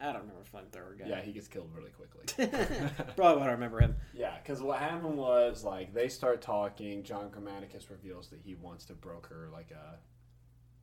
[0.00, 1.06] I don't remember flamethrower guy.
[1.08, 2.46] Yeah, he gets killed really quickly.
[3.16, 3.96] Probably what I remember him.
[4.14, 7.02] Yeah, because what happened was like they start talking.
[7.02, 9.98] John Grammaticus reveals that he wants to broker like a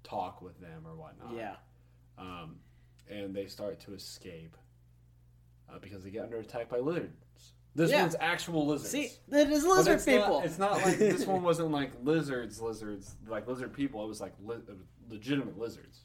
[0.07, 1.33] talk with them or whatnot.
[1.35, 1.55] Yeah,
[2.17, 2.57] um,
[3.09, 4.55] and they start to escape
[5.69, 7.13] uh, because they get under attack by lizards.
[7.75, 8.01] This Yeah.
[8.01, 8.89] one's actual lizards.
[8.89, 10.39] see, it is lizard it's people.
[10.39, 14.03] Not, it's not like this one wasn't like lizards, lizards, like lizard people.
[14.03, 14.55] It was like li-
[15.09, 16.01] legitimate lizards.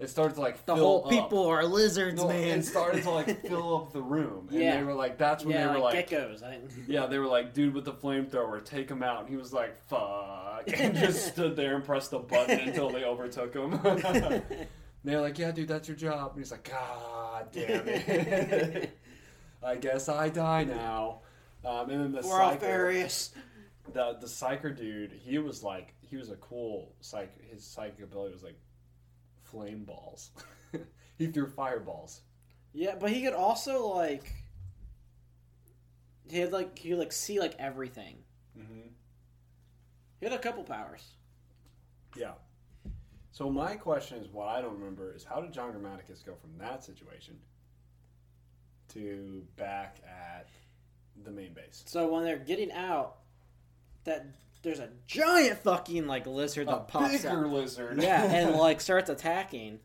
[0.00, 1.10] It started to like the fill whole up.
[1.10, 2.58] people are lizards, No, man.
[2.58, 4.76] It started to like fill up the room, and Yeah.
[4.76, 6.42] they were like, "That's when yeah, they were like, like, geckos.
[6.42, 9.20] I yeah, they were like, dude with the flamethrower, take him out.
[9.20, 10.64] And he was like, fuck.
[10.66, 13.78] And just stood there and pressed the button until they overtook him.
[15.04, 16.30] They're like, yeah, dude, that's your job.
[16.32, 18.98] And he's like, God damn it.
[19.62, 21.20] I guess I die now.
[21.64, 23.30] Um, and then the We're all psyker, furious.
[23.92, 27.30] the, the psyker dude, he was like, he was a cool psych.
[27.50, 28.58] His psychic ability was like
[29.54, 30.30] flame balls.
[31.18, 32.22] he threw fireballs.
[32.72, 34.32] Yeah, but he could also like
[36.28, 38.16] he had like he could like see like everything.
[38.58, 38.88] Mm-hmm.
[40.18, 41.06] He had a couple powers.
[42.16, 42.32] Yeah.
[43.30, 46.56] So my question is, what I don't remember is how did John Grammaticus go from
[46.58, 47.36] that situation
[48.90, 50.48] to back at
[51.24, 51.82] the main base?
[51.86, 53.16] So when they're getting out,
[54.04, 54.26] that
[54.64, 57.52] there's a giant fucking like lizard that A pops bigger out.
[57.52, 58.02] lizard.
[58.02, 59.78] Yeah, and like starts attacking,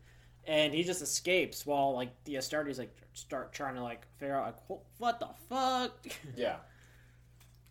[0.46, 4.46] and he just escapes while like the Astartes like start trying to like figure out
[4.68, 5.92] like what the fuck.
[6.36, 6.56] yeah.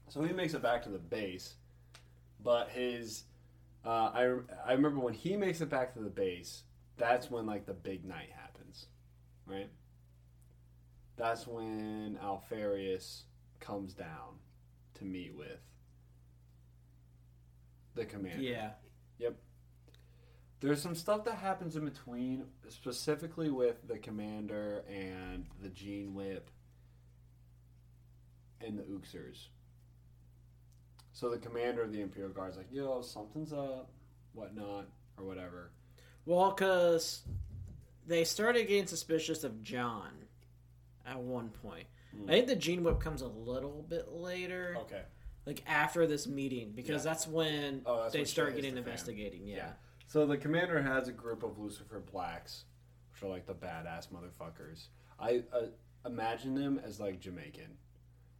[0.07, 1.55] So he makes it back to the base,
[2.43, 3.23] but his,
[3.85, 6.63] uh, I I remember when he makes it back to the base.
[6.97, 8.85] That's when like the big night happens,
[9.45, 9.69] right?
[11.17, 13.23] That's when Alpharius
[13.59, 14.37] comes down
[14.95, 15.59] to meet with
[17.95, 18.41] the commander.
[18.41, 18.71] yeah,
[19.19, 19.36] Yep.
[20.62, 26.49] There's some stuff that happens in between, specifically with the commander and the Gene Whip
[28.60, 29.47] and the Uxors.
[31.13, 33.89] So the commander of the Imperial Guard's like, yo, something's up,
[34.34, 35.71] whatnot, or whatever.
[36.25, 37.23] well, because
[38.06, 40.10] they started getting suspicious of John
[41.06, 41.88] at one point.
[42.15, 42.30] Mm.
[42.30, 44.75] I think the Gene Whip comes a little bit later.
[44.82, 45.02] Okay.
[45.49, 47.12] Like after this meeting because Yeah.
[47.12, 49.47] that's when Oh, that's they when start getting the investigating.
[49.47, 49.55] Yeah.
[49.57, 49.71] Yeah.
[50.07, 52.65] So the commander has a group of Lucifer Blacks,
[53.12, 54.88] which are like the badass motherfuckers.
[55.19, 55.67] I uh,
[56.05, 57.77] imagine them as like Jamaican.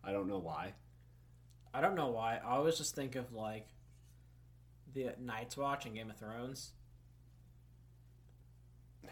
[0.04, 0.74] I don't know why.
[1.74, 2.38] I don't know why.
[2.38, 3.68] I always just think of like
[4.94, 6.74] the Night's Watch in Game of Thrones.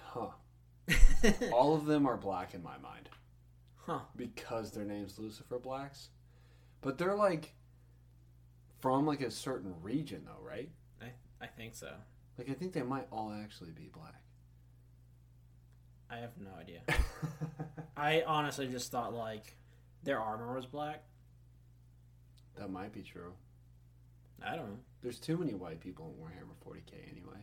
[0.04, 0.30] Huh.
[1.54, 3.10] All of them are black in my mind.
[3.76, 4.00] Huh.
[4.18, 6.10] because their name's Lucifer Blacks.
[6.82, 7.54] But they're like
[8.80, 10.70] from like a certain region though, right?
[11.02, 11.12] I
[11.42, 11.92] I think so.
[12.38, 14.22] Like I think they might all actually be black.
[16.10, 16.82] I have no idea.
[17.98, 19.58] I honestly just thought like
[20.04, 21.04] their armor was black.
[22.58, 23.34] that might be true.
[24.46, 24.80] I don't know.
[25.02, 27.40] There's too many white people in Warhammer 40k anyway.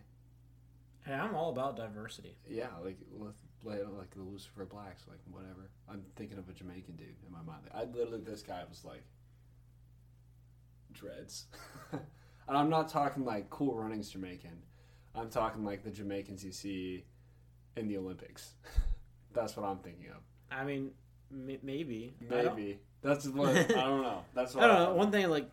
[1.05, 2.37] Hey, I'm all about diversity.
[2.49, 5.71] Yeah, like with like like the Lucifer Blacks, like whatever.
[5.89, 7.65] I'm thinking of a Jamaican dude in my mind.
[7.75, 9.03] I literally this guy was like
[10.95, 11.47] dreads,
[11.93, 12.01] and
[12.49, 14.63] I'm not talking like cool runnings Jamaican.
[15.15, 17.05] I'm talking like the Jamaicans you see
[17.77, 18.55] in the Olympics.
[19.35, 20.23] That's what I'm thinking of.
[20.51, 20.91] I mean,
[21.33, 22.15] m- maybe.
[22.31, 24.23] Maybe that's what I don't know.
[24.35, 24.95] That's what I don't know.
[24.95, 25.51] One thing like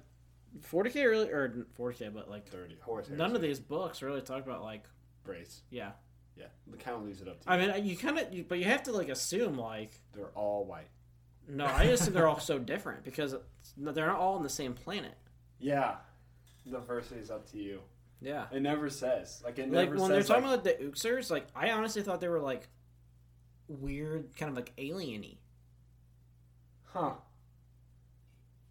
[0.71, 3.09] 40k really or 40k, but like thirty horse.
[3.09, 4.83] none of these books really talk about like
[5.23, 5.61] brace.
[5.69, 5.91] yeah.
[6.37, 7.49] Yeah, the of leaves it up to.
[7.51, 7.67] I you.
[7.71, 10.87] mean, you kind of, but you have to like assume like They're all white.
[11.47, 11.65] no.
[11.65, 13.35] I just think they're all so different because
[13.77, 15.13] they're not all on the same planet.
[15.61, 15.95] Yeah,
[16.69, 17.79] diversity is up to you.
[18.23, 20.85] Yeah, It never says like it like never when they're says talking like, about the
[20.85, 22.67] Uxors, like I honestly thought they were like
[23.67, 25.37] weird, kind of like alieny.
[26.93, 27.13] huh.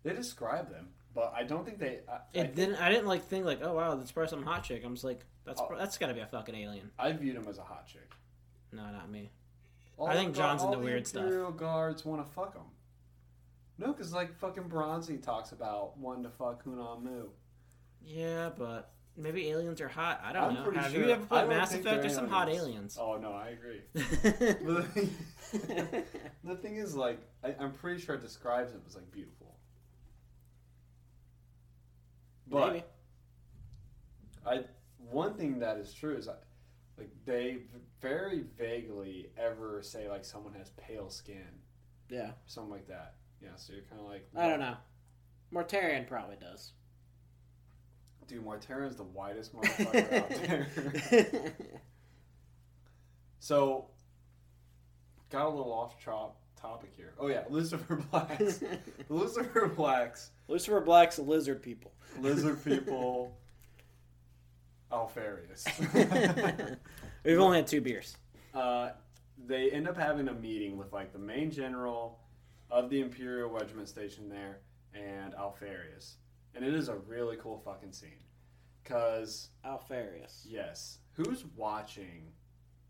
[0.03, 2.01] They describe them, but I don't think they.
[2.09, 2.77] I, I, It didn't.
[2.77, 4.83] I didn't like think like, oh wow, that's probably some hot chick.
[4.85, 5.75] I'm just like, that's Oh.
[5.77, 6.91] that's got to be a fucking alien.
[6.99, 8.11] I viewed him as a hot chick.
[8.73, 9.31] No, not me.
[9.99, 11.23] All I think the- John's into weird stuff.
[11.23, 12.63] the Imperial guards want to fuck him.
[13.81, 17.25] No, because like fucking Bronzi talks about wanting to fuck Hunan Mu.
[18.05, 20.21] Yeah, but maybe aliens are hot.
[20.23, 20.81] I don't I'm know.
[20.81, 22.03] Have sure- you ever played Mass Effect?
[22.03, 22.99] There's some hot aliens.
[23.01, 23.81] Oh no, I agree.
[23.95, 25.11] The thing,
[26.45, 29.57] the thing is, like, I, I'm pretty sure it describes it as like beautiful.
[32.49, 32.85] But Maybe.
[34.45, 34.65] I
[35.11, 37.59] one thing that is true is like they
[38.03, 41.47] very vaguely ever say like someone has pale skin,
[42.11, 42.33] Yeah.
[42.47, 43.15] something like that.
[43.43, 44.77] Yeah, so you're kind of like I don't know.
[45.53, 46.73] Mortarion probably does.
[48.29, 51.55] Dude, Mortarion is the whitest motherfucker out there.
[53.43, 53.87] So,
[55.31, 57.15] got a little off top topic here.
[57.19, 58.63] Oh yeah, Lucifer Blacks.
[59.09, 61.91] Lucifer Blacks, Lucifer Black's lizard people.
[62.21, 63.35] lizard people,
[64.93, 65.65] Alpharius.
[67.25, 68.17] We've only had two beers.
[68.55, 68.91] uh,
[69.47, 72.19] they end up having a meeting with like the main general
[72.71, 74.61] of the Imperial Regiment station there
[74.95, 76.17] and Alpharius,
[76.55, 78.25] and it is a really cool fucking scene.
[78.85, 80.47] Cause Alpharius.
[80.49, 82.33] yes, who's watching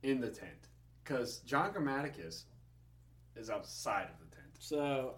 [0.03, 0.69] in the tent?
[1.05, 2.45] Cause John Grammaticus
[3.37, 4.49] is outside of the tent.
[4.59, 5.16] So,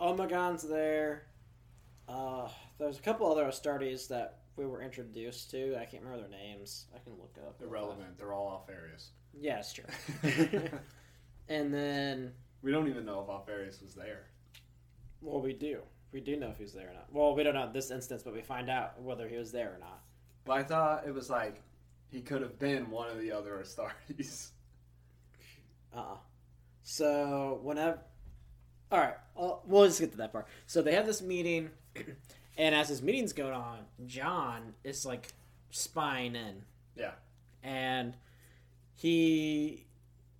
[0.00, 1.26] Omegon's there.
[2.08, 5.76] Uh, there's a couple other Astartes that we were introduced to.
[5.80, 6.86] I can't remember their names.
[6.94, 7.60] I can look up.
[7.62, 8.18] Irrelevant.
[8.18, 9.10] They're all Alpharius.
[9.32, 9.84] Yeah, it's true.
[11.48, 14.26] and then, we don't even know if Alpharius was there.
[15.20, 15.80] well, we do.
[16.12, 17.06] We do know if he's there or not.
[17.10, 19.72] Well, we don't know in this instance, but we find out whether he was there
[19.74, 20.02] or not.
[20.44, 21.62] But I thought it was like
[22.10, 24.48] he could have been one of the other Astartes.
[25.94, 26.16] Uh uh
[26.82, 27.98] So, whenever.
[28.90, 30.46] Alright, well, we'll just get to that part.
[30.66, 31.70] So, they have this meeting,
[32.56, 35.28] and as this meeting's going on, John is like
[35.70, 36.62] spying in.
[36.96, 37.12] Yeah.
[37.62, 38.14] And
[38.94, 39.86] he,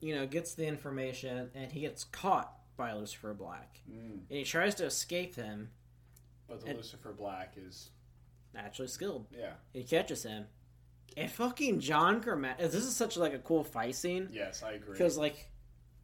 [0.03, 3.81] you know, gets the information, and he gets caught by Lucifer Black.
[3.91, 4.11] Mm.
[4.29, 5.71] And he tries to escape him,
[6.49, 7.91] But the Lucifer Black is
[8.53, 9.27] naturally skilled.
[9.31, 9.53] yeah.
[9.73, 10.47] He catches him.
[11.17, 12.59] And fucking John Grammat.
[12.59, 14.29] This is such like a cool fight scene.
[14.33, 14.93] Yes, I agree.
[14.93, 15.51] Because like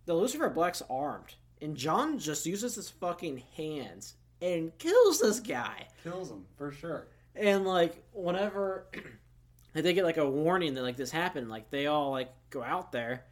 [0.05, 5.89] the Lucifer Black's armed, and John just uses his fucking hands and kills this guy.
[6.05, 7.09] kills him for sure.
[7.35, 8.87] And like whenever
[9.73, 12.93] they get like a warning that like this happened, like they all like go out
[12.93, 13.25] there,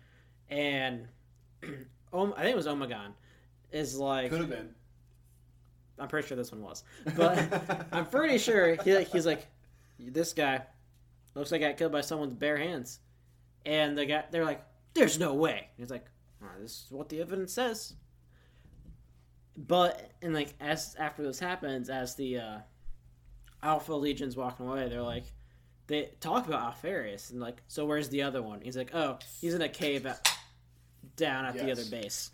[0.50, 1.06] and
[1.62, 3.12] I think it was Omegon
[3.72, 4.74] is like Could have been.
[5.98, 6.84] I'm pretty sure this one was,
[7.16, 9.46] but I'm pretty sure he, he's like
[9.98, 10.62] this guy
[11.34, 13.00] looks like I got killed by someone's bare hands,
[13.64, 14.62] and they got they're like,
[14.94, 16.06] "There's no way." And he's like,
[16.42, 17.94] "All right, "This is what the evidence says."
[19.56, 22.58] But and like as after this happens, as the uh,
[23.62, 25.24] Alpha Legion's walking away, they're like,
[25.86, 28.60] they talk about Alpharius and like, so where's the other one?
[28.60, 30.35] He's like, oh, he's in a cave at,
[31.16, 32.30] down at the other base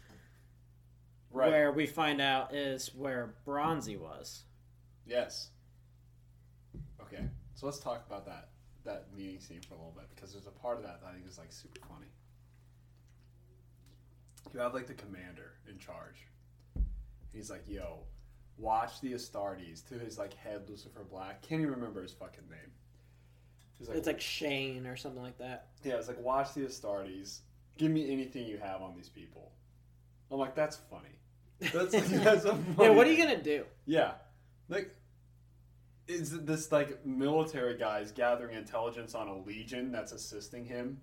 [1.31, 1.51] Right.
[1.51, 4.45] where we find out is where Bronzi was.
[5.07, 5.51] Yes.
[7.01, 7.27] Okay.
[7.55, 8.49] So let's talk about that
[8.85, 11.13] that meeting scene for a little bit because there's a part of that that I
[11.15, 12.09] think is like super funny.
[14.53, 16.27] You have like the commander in charge.
[17.33, 18.01] He's like, "Yo,
[18.59, 21.43] watch the Astartes." To his like head, Lucifer Black.
[21.43, 22.73] Can't even remember his fucking name.
[23.79, 25.69] He's like, It's like Shane or something like that.
[25.85, 27.41] Yeah, it's like watch the Astartes.
[27.79, 29.53] Give me anything you have on these people.
[30.31, 31.09] I'm like, that's funny.
[31.73, 33.65] That's that's a yeah, what are you gonna do?
[33.87, 34.13] Yeah,
[34.69, 34.95] like
[36.09, 41.01] is this like military guys gathering intelligence on a legion that's assisting him,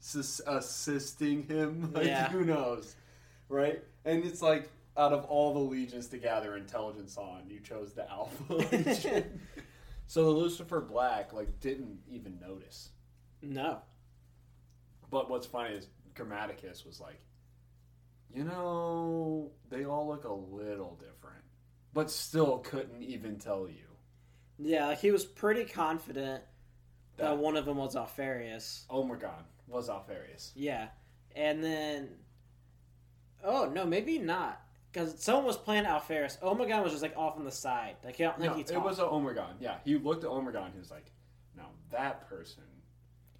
[0.00, 1.90] Sus- assisting him?
[1.94, 2.28] Like, Yeah.
[2.28, 2.94] who knows,
[3.48, 3.82] right?
[4.04, 8.08] And it's like out of all the legions to gather intelligence on, you chose the
[8.10, 9.40] Alpha Legion.
[10.06, 12.90] so the Lucifer Black like didn't even notice.
[13.42, 13.78] No.
[15.10, 17.20] But what's funny is Grammaticus was like,
[18.32, 21.44] you know, they all look a little different,
[21.92, 23.86] but still couldn't even tell you.
[24.58, 26.42] Yeah, he was pretty confident
[27.16, 28.86] that That- one of them was Alpharius.
[28.90, 30.52] Oh Omegon was Alpharius.
[30.54, 30.88] Yeah,
[31.34, 32.10] and then,
[33.42, 34.60] oh no, maybe not,
[34.92, 36.38] because someone was playing Alpharius.
[36.40, 37.96] Omegon was just like off on the side.
[38.04, 38.84] Like I don't think No, he it talked.
[38.84, 39.54] was an Omegon.
[39.60, 40.72] Yeah, he looked at Omegon.
[40.72, 41.10] He was like,
[41.56, 42.62] "Now that person,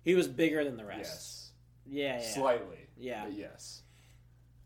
[0.02, 0.98] He was bigger than the rest.
[1.00, 1.43] yes,
[1.86, 3.82] Yeah, yeah, slightly, yeah, but yes."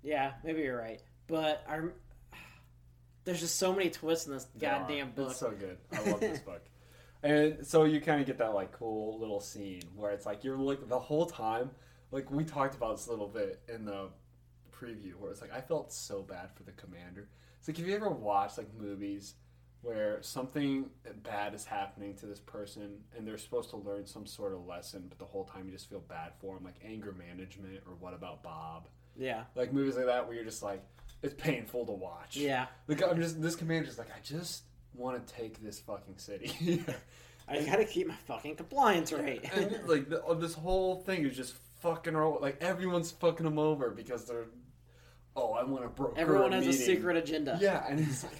[0.02, 0.32] yeah.
[0.44, 1.64] Maybe you're right, but
[3.24, 4.80] There's just so many twists in this There are.
[4.80, 5.30] goddamn book.
[5.30, 5.78] It's so good.
[5.92, 6.62] I love this book.
[7.20, 10.56] And so you kind of get that like cool little scene where it's like you're
[10.56, 11.72] like the whole time,
[12.12, 14.10] like we talked about this a little bit in the
[14.70, 17.28] preview, where it's like I felt so bad for the commander.
[17.58, 19.34] It's like have you ever watched like movies
[19.82, 20.90] where something
[21.22, 25.06] bad is happening to this person and they're supposed to learn some sort of lesson,
[25.08, 28.12] but the whole time you just feel bad for them, like anger management or what
[28.14, 28.88] about Bob?
[29.16, 29.44] Yeah.
[29.54, 30.82] Like movies like that where you're just like,
[31.22, 32.36] it's painful to watch.
[32.36, 32.66] Yeah.
[32.86, 34.62] Like I'm just this commander's like, I just
[34.94, 36.84] want to take this fucking city.
[37.48, 39.44] I gotta keep my fucking compliance rate.
[39.54, 43.90] and like the, uh, this whole thing is just fucking like everyone's fucking him over
[43.90, 44.46] because they're
[45.36, 47.58] oh I want to broker Everyone has a secret agenda.
[47.60, 48.38] yeah and he's like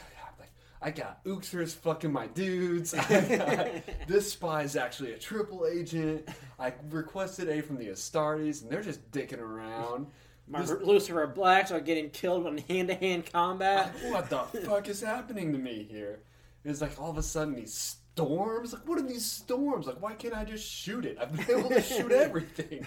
[0.81, 2.95] I got, Uxors fucking my dudes.
[2.95, 6.29] I this spy is actually a triple agent.
[6.59, 10.07] I requested a from the Astartes and they're just dicking around.
[10.47, 13.93] My This- Lucifer Blacks are getting killed in hand-to-hand combat.
[14.05, 16.20] what the fuck is happening to me here?
[16.64, 18.72] It's like all of a sudden these storms?
[18.72, 19.87] Like what are these storms?
[19.87, 21.18] Like why can't I just shoot it?
[21.20, 22.87] I've been able to shoot everything.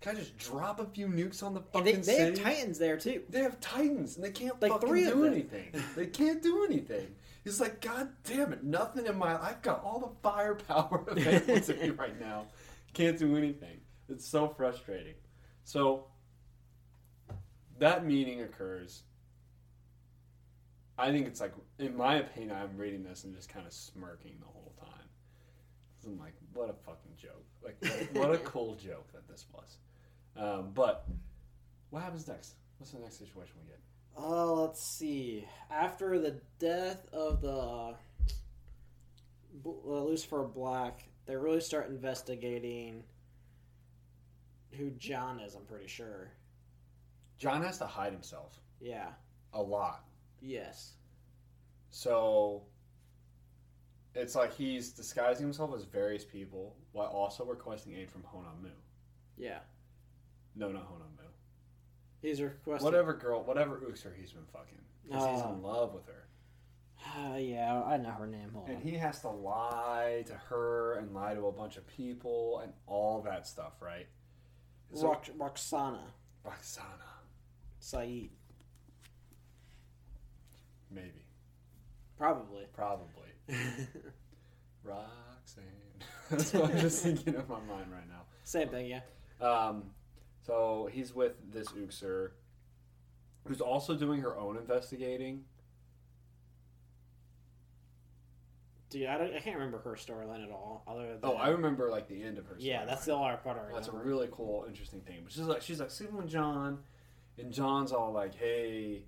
[0.00, 2.42] Can I just drop a few nukes on the And fucking they, they have city?
[2.42, 3.22] Titans there too.
[3.28, 5.72] They have titans and they can't Like fucking do anything.
[5.96, 7.14] They can't do anything.
[7.48, 11.74] He's like, God damn it, nothing in my I've got all the firepower available to
[11.76, 12.44] me right now.
[12.92, 13.80] Can't do anything.
[14.10, 15.14] It's so frustrating.
[15.64, 16.08] So
[17.78, 19.02] that meeting occurs.
[20.98, 24.34] I think it's like in my opinion, I'm reading this and just kind of smirking
[24.40, 25.08] the whole time.
[26.04, 27.46] I'm like, what a fucking joke.
[27.64, 29.78] Like what, what a cool joke that this was.
[30.36, 31.08] Um, but
[31.88, 32.56] what happens next?
[32.76, 33.80] What's the next situation we get?
[34.16, 35.46] Oh, let's see.
[35.70, 37.94] After the death of the uh,
[39.64, 43.04] Lucifer Black, they really start investigating
[44.72, 45.54] who John is.
[45.54, 46.30] I'm pretty sure.
[47.38, 49.10] John has to hide himself Yeah.
[49.52, 50.04] a lot.
[50.40, 50.94] Yes.
[51.90, 52.62] So
[54.14, 58.70] it's like he's disguising himself as various people while also requesting aid from Honamu.
[59.36, 59.60] Yeah.
[60.56, 61.17] No, not Honamu.
[62.22, 62.84] He's requesting.
[62.84, 64.78] Whatever girl, whatever Uxor he's been fucking.
[65.06, 66.24] Because he's in love with her.
[67.16, 68.50] Uh, yeah, I know her name.
[68.52, 68.82] Hold And on.
[68.82, 73.22] he has to lie to her and lie to a bunch of people and all
[73.22, 74.06] that stuff, right?
[74.94, 76.12] So, Rox- Roxana
[76.44, 76.86] Roxana.
[77.78, 78.30] Saeed.
[80.90, 81.24] Maybe.
[82.16, 82.64] Probably.
[82.74, 83.28] Probably.
[84.84, 85.64] Roxanne.
[86.30, 88.22] That's what I'm just thinking of my mind right now.
[88.44, 89.00] Same thing, yeah.
[89.46, 89.84] Um,
[90.48, 92.30] so he's with this Uxor,
[93.46, 95.44] who's also doing her own investigating.
[98.90, 100.82] Dude, I, I can't remember her storyline at all.
[100.88, 102.56] Other than Oh, I remember like the end of her.
[102.58, 102.86] yeah, storyline.
[102.86, 103.74] that's the only part I remember.
[103.74, 105.18] That's a really cool, interesting thing.
[105.24, 106.78] But she's like, she's like sleeping with John,
[107.36, 109.02] and John's all like, "Hey,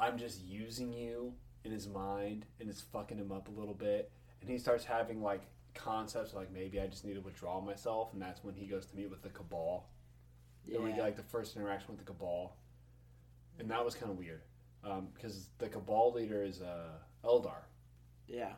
[0.00, 1.34] I'm just using you
[1.64, 4.10] in his mind, and it's fucking him up a little bit."
[4.40, 5.42] And he starts having like
[5.74, 8.96] concepts like maybe I just need to withdraw myself, and that's when he goes to
[8.96, 9.86] meet with the Cabal.
[10.66, 10.76] Yeah.
[10.76, 12.56] And we get like the first interaction with the Cabal,
[13.58, 14.42] and that was kind of weird
[15.14, 17.62] because the Cabal leader is uh, Eldar,
[18.26, 18.52] yeah.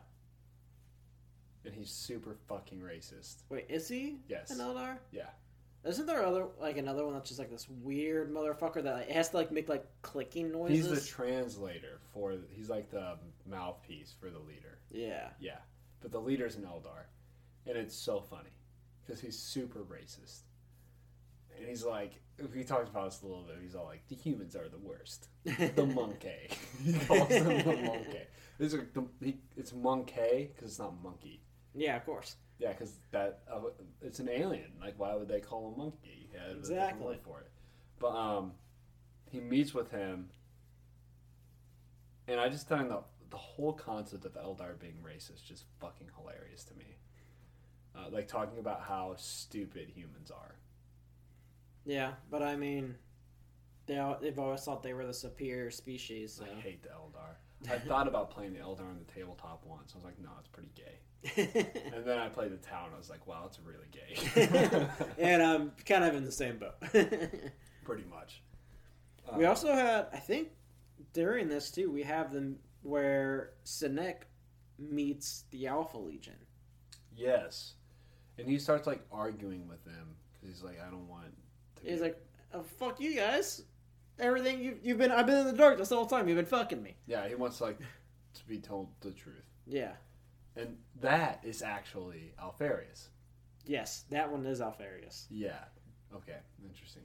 [1.65, 3.43] and he's super fucking racist.
[3.49, 4.97] Wait, is he Yes, an Eldar?
[5.11, 5.29] Yeah.
[5.85, 9.13] Isn't there other like another one that's just like this weird motherfucker that like, it
[9.15, 10.89] has to like make like clicking noises?
[10.89, 12.35] he's the translator for.
[12.51, 14.79] He's like the mouthpiece for the leader.
[14.91, 15.29] yeah.
[15.39, 15.59] Yeah,
[16.01, 17.05] but the leader's an Eldar,
[17.65, 18.49] and it's so funny
[19.05, 20.41] because he's super racist,
[21.59, 22.19] and he's like,
[22.53, 23.55] he talks about us a little bit.
[23.61, 25.27] He's all like, the humans are the worst.
[25.43, 26.49] The monkey.
[26.83, 28.19] he calls them the monkey.
[28.59, 31.41] It's like the, he, it's monkey because it's not monkey.
[31.75, 32.35] yeah, of course.
[32.59, 33.59] Yeah, because that uh,
[34.01, 34.71] it's an alien.
[34.81, 36.27] Like, why would they call him monkey?
[36.33, 37.17] Yeah, there's a different Exactly.
[37.23, 37.51] for it.
[37.99, 38.53] But um,
[39.31, 40.29] he meets with him,
[42.27, 46.63] and I just find the the whole concept of Eldar being racist just fucking hilarious
[46.65, 46.95] to me.
[47.95, 50.55] Uh, like talking about how stupid humans are.
[51.87, 52.95] Yeah, but I mean,
[53.87, 56.33] they al- they've always thought they were the superior species.
[56.33, 56.43] So.
[56.45, 57.71] I hate the Eldar.
[57.73, 59.93] I thought about playing the Eldar on the tabletop once.
[59.95, 60.99] I was like, no, it's pretty gay.
[61.95, 62.89] And then I played the town.
[62.93, 64.87] I was like, wow, it's really gay.
[65.17, 66.75] and I'm kind of in the same boat.
[67.83, 68.43] pretty much.
[69.35, 70.49] we Uh, also had, I think,
[71.13, 74.23] during this too, we have them where Sonek
[74.77, 76.35] meets the Alpha Legion.
[77.15, 77.73] Yes,
[78.37, 81.33] and he starts like arguing with them because he's like, I don't want.
[81.83, 82.17] He's like,
[82.53, 83.63] oh, "Fuck you guys!
[84.19, 86.27] Everything you you've been, I've been in the dark this whole time.
[86.27, 89.93] You've been fucking me." yeah, he wants like to be told the truth, Yeah.
[90.55, 93.09] and that is actually Alpharius.
[93.65, 95.25] Yes, that one is Alpharius.
[95.29, 95.59] Yeah.
[96.15, 96.37] Okay.
[96.63, 97.03] Interesting.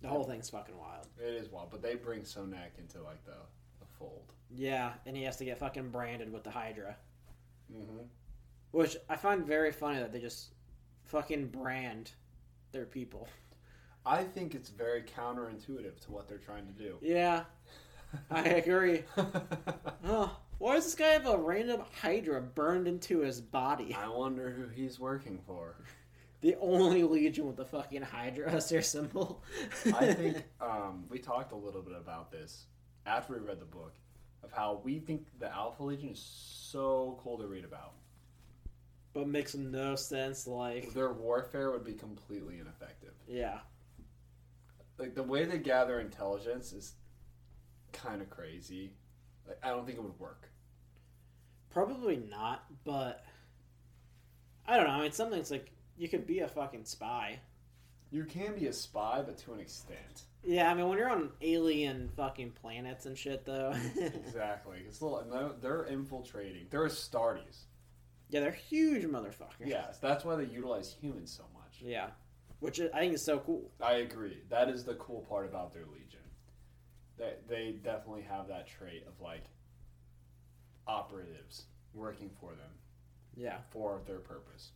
[0.00, 1.08] The whole thing's fucking wild.
[1.18, 3.32] It is wild, but they bring Sonek into like the
[3.80, 4.32] the fold.
[4.50, 6.96] Yeah, and he has to get fucking branded with the Hydra,
[7.72, 8.04] Mm-hmm.
[8.70, 10.54] which I find very funny that they just
[11.04, 12.12] fucking brand
[12.72, 13.28] their people.
[14.06, 16.96] I think it's very counterintuitive to what they're trying to do.
[17.02, 17.44] Yeah,
[18.30, 19.02] I agree.
[20.10, 23.94] Oh, why does this guy have a random Hydra burned into his body?
[23.94, 25.76] I wonder who he's working for.
[26.40, 29.42] The only legion with the fucking Hydra as their symbol.
[29.92, 32.66] I think um, we talked a little bit about this
[33.06, 33.94] after we read the book
[34.44, 37.94] of how we think the Alpha Legion is so cool to read about.
[39.12, 40.46] but makes no sense.
[40.46, 43.14] Like, Their warfare would be completely ineffective.
[43.26, 43.58] yeah,
[44.98, 46.94] Like the way they gather intelligence is
[47.92, 48.92] kind of crazy.
[49.46, 50.50] Like I don't think it would work.
[51.70, 52.64] probably not.
[52.84, 53.24] But
[54.66, 54.92] I don't know.
[54.92, 57.40] I mean, something's like you could be a fucking spy.
[58.10, 60.22] You can be a spy, but to an extent.
[60.42, 63.74] Yeah, I mean, when you're on alien fucking planets and shit, though.
[63.96, 64.78] Exactly.
[64.86, 65.24] It's a little.
[65.30, 66.66] they're- They're infiltrating.
[66.70, 67.64] They're Astartes.
[68.30, 69.66] yeah, they're huge motherfuckers.
[69.66, 71.80] Yes, that's why they utilize humans so much.
[71.82, 72.08] Yeah.
[72.60, 73.70] Which I think is so cool.
[73.80, 74.42] I agree.
[74.50, 76.20] That is the cool part about their legion.
[77.16, 79.44] They they definitely have that trait of like
[80.86, 82.70] operatives working for them
[83.36, 83.58] Yeah.
[83.70, 84.72] for their purpose.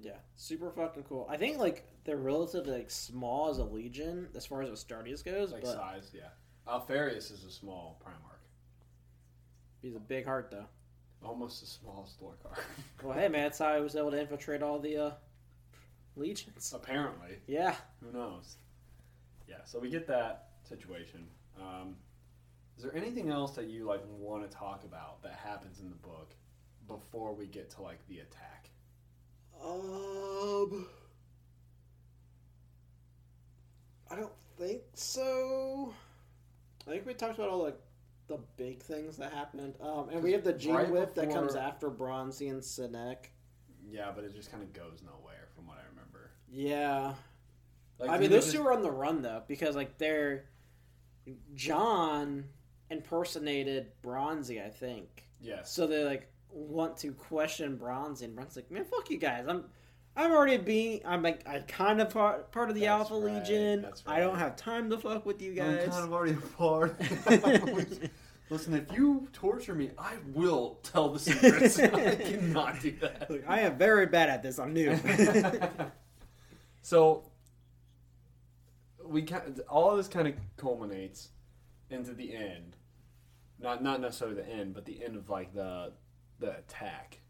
[0.00, 0.16] Yeah.
[0.36, 1.26] Super fucking cool.
[1.28, 5.52] I think, like, they're relatively, like, small as a legion as far as Astartes goes,
[5.52, 6.28] Like but size, yeah.
[6.66, 8.46] Alpharius is a small Primarch,
[9.82, 10.66] he's a big heart, though.
[11.22, 12.56] almost as small as Lorgar.
[13.02, 15.10] Well, hey, man, that's how I was able to infiltrate all the, uh,
[16.16, 16.72] legions.
[16.74, 17.76] Apparently, Yeah.
[18.00, 18.56] who knows?
[19.48, 19.64] Yeah.
[19.64, 21.28] So we get that situation.
[21.60, 21.96] Um,
[22.76, 25.96] is there anything else that you like want to talk about that happens in the
[25.96, 26.34] book
[26.86, 28.70] before we get to like the attack?
[29.62, 30.88] Um,
[34.10, 35.94] I don't think so.
[36.86, 37.78] I think we talked about all like
[38.28, 39.74] the big things that happened.
[39.80, 43.26] Um, and we have the Gene Right Whip that comes after Bronzi and Sonek.
[43.88, 46.30] Yeah, but it just kind of goes nowhere from what I remember.
[46.54, 47.14] Yeah,
[47.98, 50.44] Like, I mean those just- two are on the run though because like they're
[51.54, 52.44] John
[52.90, 55.28] impersonated Bronzi, I think.
[55.40, 55.72] Yes.
[55.72, 59.46] So they like want to question Bronzi, and Bronzi's like, "Man, fuck you guys!
[59.48, 59.64] I'm,
[60.16, 63.34] I'm already being, I'm like, I'm kind of part, part of the That's Alpha right,
[63.38, 63.82] Legion.
[63.82, 65.84] that's I don't have time to fuck with you guys.
[65.84, 67.00] I'm kind of already a part.
[68.50, 71.78] Listen, if you torture me, I will tell the secrets.
[71.78, 73.30] I cannot do that.
[73.30, 74.58] Look, I am very bad at this.
[74.58, 74.90] I'm new.
[76.82, 77.30] so
[79.04, 81.28] we kind all of this kind of culminates
[81.90, 82.76] into the end.
[83.58, 85.92] Not not necessarily the end, but the end of like the
[86.40, 87.20] the attack,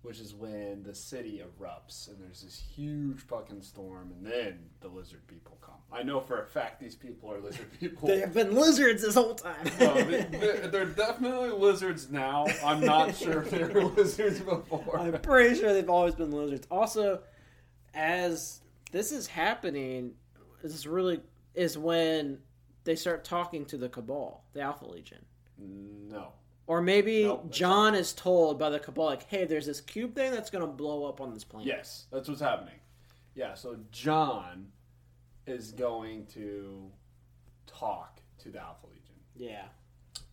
[0.00, 4.88] which is when the city erupts and there's this huge fucking storm, and then the
[4.88, 5.74] lizard people come.
[5.92, 8.08] I know for a fact these people are lizard people.
[8.08, 9.70] they have been lizards this whole time.
[9.78, 12.46] No, they, they're definitely lizards now.
[12.64, 14.98] I'm not sure if they were lizards before.
[14.98, 16.66] I'm pretty sure they've always been lizards.
[16.70, 17.20] Also,
[17.92, 18.60] as
[18.90, 20.12] this is happening,
[20.62, 21.20] this is really
[21.54, 22.38] is when
[22.84, 25.24] they start talking to the Cabal, the Alpha Legion.
[25.58, 26.32] No.
[26.66, 30.50] Or maybe John is told by the Cabal, like, hey, there's this cube thing that's
[30.50, 31.66] going to blow up on this planet.
[31.66, 32.76] Yes, that's what's happening.
[33.34, 34.68] Yeah, so John
[35.46, 36.90] is going to
[37.66, 39.16] talk to the Alpha Legion.
[39.36, 39.64] Yeah.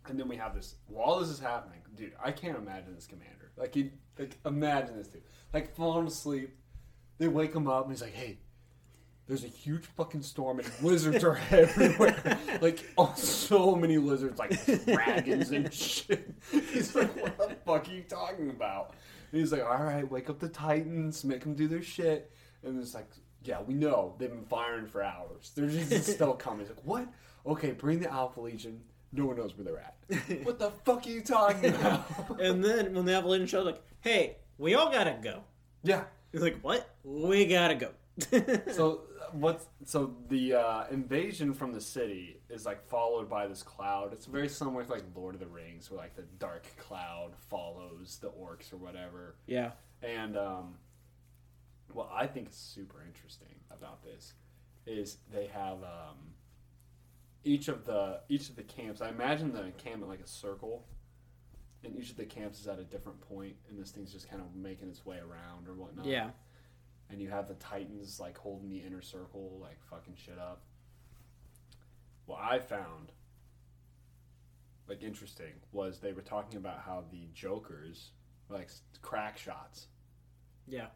[0.06, 3.52] And then we have this while this is happening, dude, I can't imagine this commander.
[3.58, 3.76] Like
[4.18, 5.24] like imagine this dude.
[5.54, 6.56] Like falling asleep.
[7.18, 8.38] They wake him up and he's like, Hey,
[9.28, 12.38] there's a huge fucking storm and lizards are everywhere.
[12.62, 14.52] like oh, so many lizards, like
[14.86, 16.34] dragons and shit.
[16.52, 18.94] He's like, What the fuck are you talking about?
[19.32, 22.32] And he's like, Alright, wake up the Titans, make them do their shit.
[22.64, 23.10] And it's like,
[23.44, 24.16] Yeah, we know.
[24.18, 25.52] They've been firing for hours.
[25.56, 26.62] They're just still coming.
[26.66, 27.08] He's like, What?
[27.46, 28.82] Okay, bring the Alpha Legion.
[29.14, 30.44] No one knows where they're at.
[30.46, 32.40] what the fuck are you talking about?
[32.42, 35.44] And then when the Alpha Legion shows, like, hey, we all got to go.
[35.84, 36.04] yeah.
[36.34, 36.94] He's like, what?
[37.06, 37.92] We got to go.
[38.74, 39.04] So
[39.40, 44.14] what's so the uh, invasion from the city is like followed by this cloud.
[44.14, 48.20] It's very similar to like Lord of the Rings, where like the dark cloud follows
[48.22, 49.36] the orcs or whatever.
[49.46, 49.72] yeah.
[50.04, 50.76] And um,
[51.92, 54.34] what I think is super interesting about this
[54.86, 56.34] is they have um,
[57.44, 59.02] each of the each of the camps.
[59.02, 60.86] I imagine the camp encampment like a circle,
[61.84, 64.42] and each of the camps is at a different point, and this thing's just kind
[64.42, 66.06] of making its way around or whatnot.
[66.06, 66.30] Yeah.
[67.10, 70.62] And you have the Titans like holding the inner circle, like fucking shit up.
[72.26, 73.12] What I found
[74.90, 78.12] like interesting was they were talking about how the Jokers
[78.50, 78.70] like
[79.02, 79.88] crack shots
[80.66, 80.88] Yeah.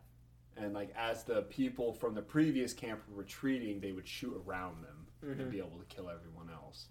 [0.55, 4.83] and like as the people from the previous camp were retreating, they would shoot around
[4.83, 5.39] them Mhm.
[5.41, 6.87] and be able to kill everyone else.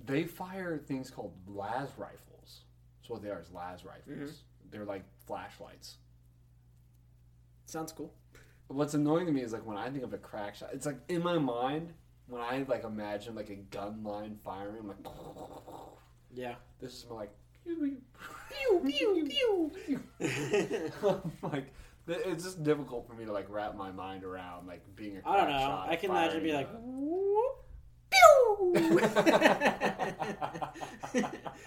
[0.00, 2.64] They fire things called las rifles.
[3.00, 4.42] That's what they are, is las rifles.
[4.70, 5.96] They're like flashlights.
[7.66, 8.12] Sounds cool.
[8.68, 10.98] What's annoying to me is like when I think of a crack shot, it's like
[11.08, 11.92] in my mind
[12.26, 14.96] when I like imagine like a gun line firing, I'm like
[16.32, 16.54] Yeah.
[16.80, 17.32] this is more like
[17.64, 18.00] pew,
[18.86, 20.00] Pew, pew, pew.
[21.42, 21.72] Like
[22.06, 25.36] it's just difficult for me to like wrap my mind around like being a I
[25.38, 25.84] don't know.
[25.88, 27.63] I can imagine be like, whoop.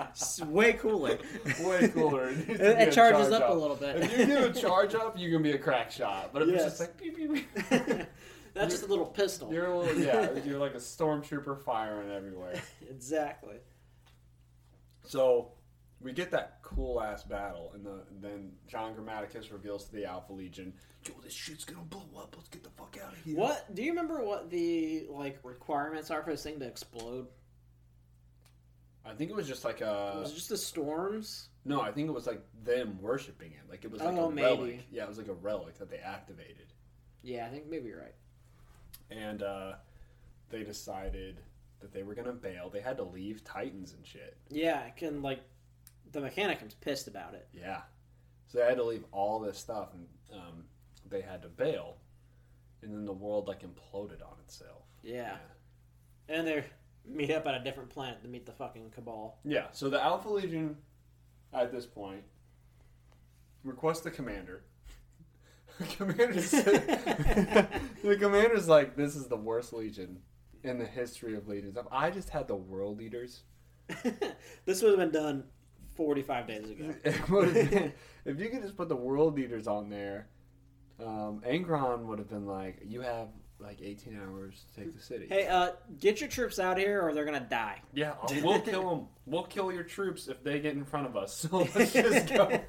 [0.09, 1.17] It's way cooler.
[1.63, 2.29] way cooler.
[2.29, 3.97] It, It, it charges charge up, a little bit.
[3.97, 6.31] If you do a charge up, you can be a crack shot.
[6.33, 8.05] But if it's just like pew, pew, pew,
[8.53, 9.53] That's just a little pistol.
[9.53, 12.59] you're a little, yeah, you're like a stormtrooper firing everywhere.
[12.89, 13.57] exactly.
[15.03, 15.51] So
[16.01, 20.31] we get that cool ass battle, and the, then John Grammaticus reveals to the Alpha
[20.33, 20.73] Legion,
[21.05, 22.35] "Yo, this shit's gonna blow up.
[22.37, 24.23] Let's get the fuck out of here." What do you remember?
[24.23, 27.27] What the like requirements are for this thing to explode?
[29.05, 31.49] I think it was just like a was just the storms?
[31.65, 31.81] no.
[31.81, 33.69] I think it was like them worshiping it.
[33.69, 34.45] Like it was like Oh, a maybe.
[34.47, 34.85] relic.
[34.91, 36.73] Yeah, it was like a relic that they activated,
[37.23, 38.15] Yeah, I think maybe you're right.
[39.09, 39.73] and uh,
[40.49, 41.39] they decided
[41.79, 42.69] that they were gonna bail.
[42.69, 44.35] They had to leave Titans and shit.
[44.49, 45.39] Yeah, I can like
[46.11, 47.47] the mechanicum's pissed about it.
[47.53, 47.81] Yeah.
[48.47, 50.63] So they had to leave all this stuff, and um,
[51.09, 51.97] they had to bail,
[52.81, 54.83] and then the world like imploded on itself.
[55.03, 55.35] Yeah.
[56.29, 56.63] And they
[57.05, 59.39] meet up at a different planet to meet the fucking cabal.
[59.43, 59.67] Yeah.
[59.71, 60.77] So the Alpha Legion,
[61.53, 62.23] at this point,
[63.63, 64.63] request the commander.
[65.79, 67.69] the commander said,
[68.03, 70.19] the commander's like, "This is the worst legion
[70.63, 71.77] in the history of legions.
[71.77, 73.43] If I just had the world leaders,
[74.65, 75.43] this would have been done
[75.97, 76.95] 45 days ago.
[77.03, 77.93] it would have been,
[78.25, 80.27] if you could just put the world leaders on there."
[80.99, 83.27] Um, Angron would have been like, "You have
[83.59, 87.13] like 18 hours to take the city." Hey, uh, get your troops out here or
[87.13, 87.81] they're gonna die.
[87.93, 89.07] Yeah, we'll kill them.
[89.25, 91.33] We'll kill your troops if they get in front of us.
[91.49, 92.49] So let's just go.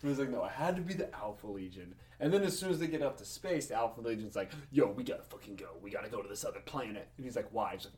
[0.00, 1.94] He was like, no, it had to be the Alpha Legion.
[2.20, 4.90] And then as soon as they get up to space, the Alpha Legion's like, yo,
[4.90, 5.68] we gotta fucking go.
[5.82, 7.08] We gotta go to this other planet.
[7.16, 7.72] And he's like, why?
[7.72, 7.94] He's like,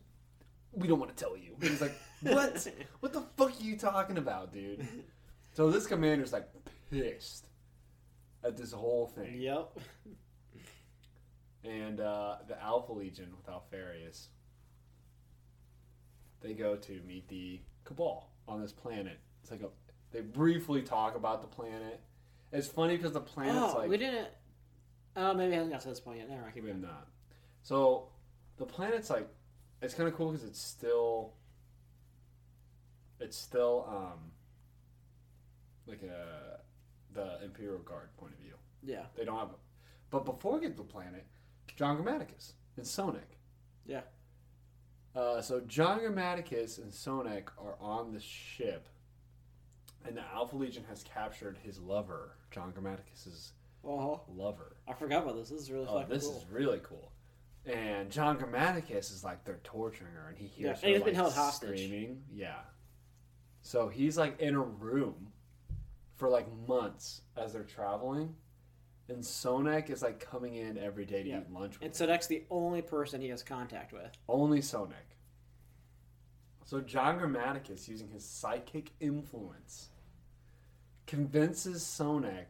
[0.77, 1.55] we don't want to tell you.
[1.59, 2.67] And he's like, what?
[2.99, 4.87] what the fuck are you talking about, dude?
[5.53, 6.47] So this commander's like
[6.91, 7.47] pissed
[8.43, 9.41] at this whole thing.
[9.41, 9.79] Yep.
[11.63, 14.27] And uh, the Alpha Legion with Alpharius,
[16.41, 19.19] they go to meet the Cabal on this planet.
[19.41, 19.69] It's like a
[20.11, 21.99] they briefly talk about the planet.
[22.51, 24.29] It's funny because the planet's oh, like we didn't.
[25.15, 26.29] Oh, maybe I haven't got to this point yet.
[26.29, 26.53] Never mind.
[26.53, 26.91] keep maybe going.
[26.93, 27.07] not.
[27.63, 28.09] So
[28.57, 29.27] the planet's like
[29.81, 31.33] it's kind of cool because it's still
[33.19, 34.31] it's still um
[35.87, 36.59] like a
[37.13, 38.53] the Imperial Guard point of view.
[38.83, 39.03] Yeah.
[39.15, 39.49] They don't have,
[40.11, 41.25] but before we get to the planet,
[41.75, 43.37] John Grammaticus and Sonek.
[43.85, 44.01] Yeah.
[45.15, 48.87] Uh, so John Grammaticus and Sonek are on the ship,
[50.05, 53.53] and the Alpha Legion has captured his lover, John Grammaticus's
[53.83, 54.75] Oh, lover.
[54.87, 55.49] I forgot about this.
[55.49, 56.37] This is really Oh, this cool.
[56.37, 57.11] is really cool.
[57.67, 61.05] And John Grammaticus is like they're torturing her, and he Yeah, hears and he's her
[61.05, 61.69] been like held hostage.
[61.85, 62.23] screaming.
[62.31, 62.59] Yeah.
[63.61, 65.33] So he's like in a room
[66.15, 68.33] for like months as they're traveling,
[69.09, 71.41] and Sonek is like coming in every day to Yeah.
[71.41, 72.07] eat lunch with And him.
[72.09, 74.17] Sonek's the only person he has contact with.
[74.29, 75.15] Only Sonek.
[76.63, 79.89] So John Grammaticus, using his psychic influence,
[81.05, 82.47] convinces Sonek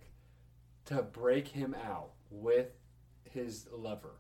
[0.86, 2.70] to break him out with
[3.24, 4.16] his lover.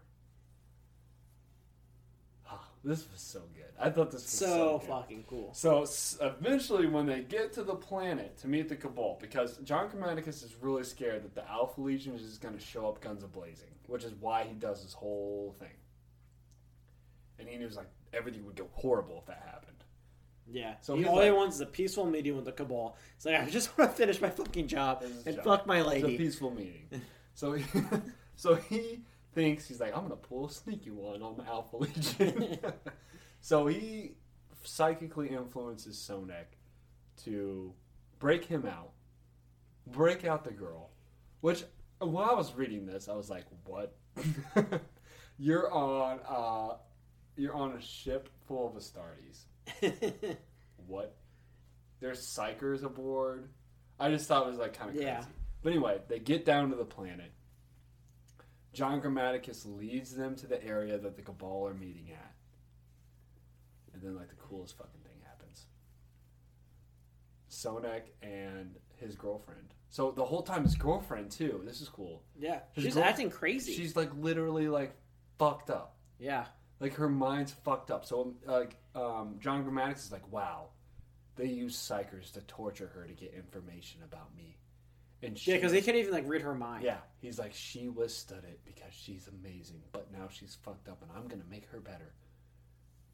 [2.88, 3.66] This was so good.
[3.78, 5.50] I thought this was so, So fucking cool.
[5.54, 5.86] So
[6.22, 10.56] eventually, when they get to the planet to meet the Cabal, because John Grammaticus is
[10.62, 13.68] really scared that the Alpha Legion is just going to show up guns a blazing,
[13.88, 15.76] which is why he does this whole thing.
[17.40, 19.84] And he knows like everything would go horrible if that happened.
[20.50, 20.76] Yeah.
[20.80, 22.96] So he, all he wants is a peaceful meeting with the cabal.
[23.18, 25.44] It's like I just want to finish my fucking job and job.
[25.44, 26.88] fuck my It's a peaceful meeting.
[27.34, 27.64] So he,
[28.36, 29.02] so he
[29.38, 32.58] thinks he's like, I'm gonna pull a sneaky one on the Alpha Legion.
[33.42, 34.16] so he
[34.64, 36.58] psychically influences Sonek
[37.26, 37.72] to
[38.18, 38.94] break him out,
[39.86, 40.90] break out the girl.
[41.42, 41.64] Which
[42.00, 43.96] when I was reading this, I was like, what?
[45.38, 46.78] you're on uh,
[47.36, 50.38] you're on a ship full of Astartes.
[50.88, 51.18] What?
[52.00, 53.50] There's psykers aboard.
[54.00, 55.10] I just thought it was like kind of crazy.
[55.10, 55.26] Yeah.
[55.62, 57.34] But anyway, they get down to the planet.
[58.78, 62.32] John Grammaticus leads them to the area that the Cabal are meeting at.
[63.92, 65.66] And then like the coolest fucking thing happens.
[67.50, 69.74] Sonek and his girlfriend.
[69.90, 71.62] So the whole time his girlfriend too.
[71.66, 72.22] This is cool.
[72.40, 72.60] yeah.
[72.74, 73.74] His She's girl- acting crazy.
[73.74, 74.96] She's like literally like
[75.40, 75.96] fucked up.
[76.20, 76.46] yeah.
[76.80, 78.06] Like her mind's fucked up.
[78.06, 80.68] So like um, John Grammaticus is like, wow,
[81.36, 84.60] they use psykers to torture her to get information about me.
[85.24, 86.84] And she, Yeah, because he can't even like read her mind.
[86.84, 91.12] yeah, he's like, she withstood it because she's amazing, but now she's fucked up, and
[91.16, 92.14] I'm gonna make her better.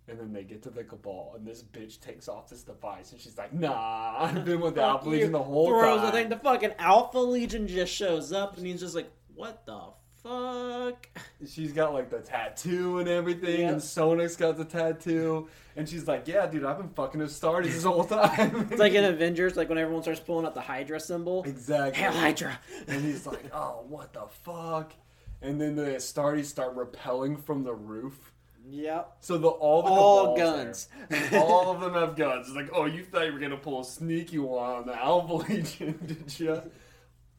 [0.09, 3.21] And then they get to the cabal, and this bitch takes off this device, and
[3.21, 6.29] she's like, "Nah, I've been with the Alpha Legion the whole throws time." the thing.
[6.29, 9.79] The fucking Alpha Legion just shows up, and he's just like, "What the
[10.23, 11.07] fuck?"
[11.47, 13.71] She's got like the tattoo and everything, Yep.
[13.73, 17.83] and Sonek's got the tattoo, and she's like, "Yeah, dude, I've been fucking Astartes this
[17.83, 21.43] whole time." It's like in Avengers, like when everyone starts pulling out the Hydra symbol.
[21.43, 22.01] exactly.
[22.01, 22.59] Hail Hydra!
[22.87, 24.93] And he's like, "Oh, what the fuck?"
[25.41, 28.31] And then the Astartes start repelling from the roof.
[28.69, 29.17] Yep.
[29.19, 30.87] So the all the All guns.
[31.33, 32.47] all of them have guns.
[32.47, 35.33] It's like, oh, you thought you were gonna pull a sneaky one on the Alpha
[35.51, 36.61] Legion, did you?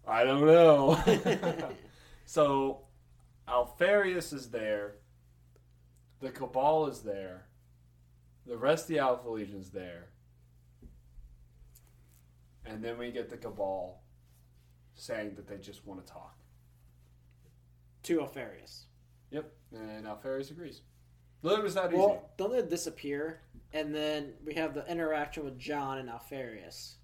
[0.07, 1.03] I don't know.
[2.25, 2.87] So
[3.49, 4.97] Alpharius is there.
[6.21, 7.47] The Cabal is there.
[8.47, 10.09] The rest of the Alpha Legion's there.
[12.65, 14.03] And then we get the Cabal
[14.95, 16.39] saying that they just want to talk.
[18.05, 18.85] To Alpharius.
[19.31, 19.53] Yep.
[19.73, 20.83] And Alpharius agrees.
[21.43, 21.99] It was that easy.
[21.99, 23.43] Well, don't they disappear?
[23.73, 26.95] And then we have the interaction with John and Alpharius.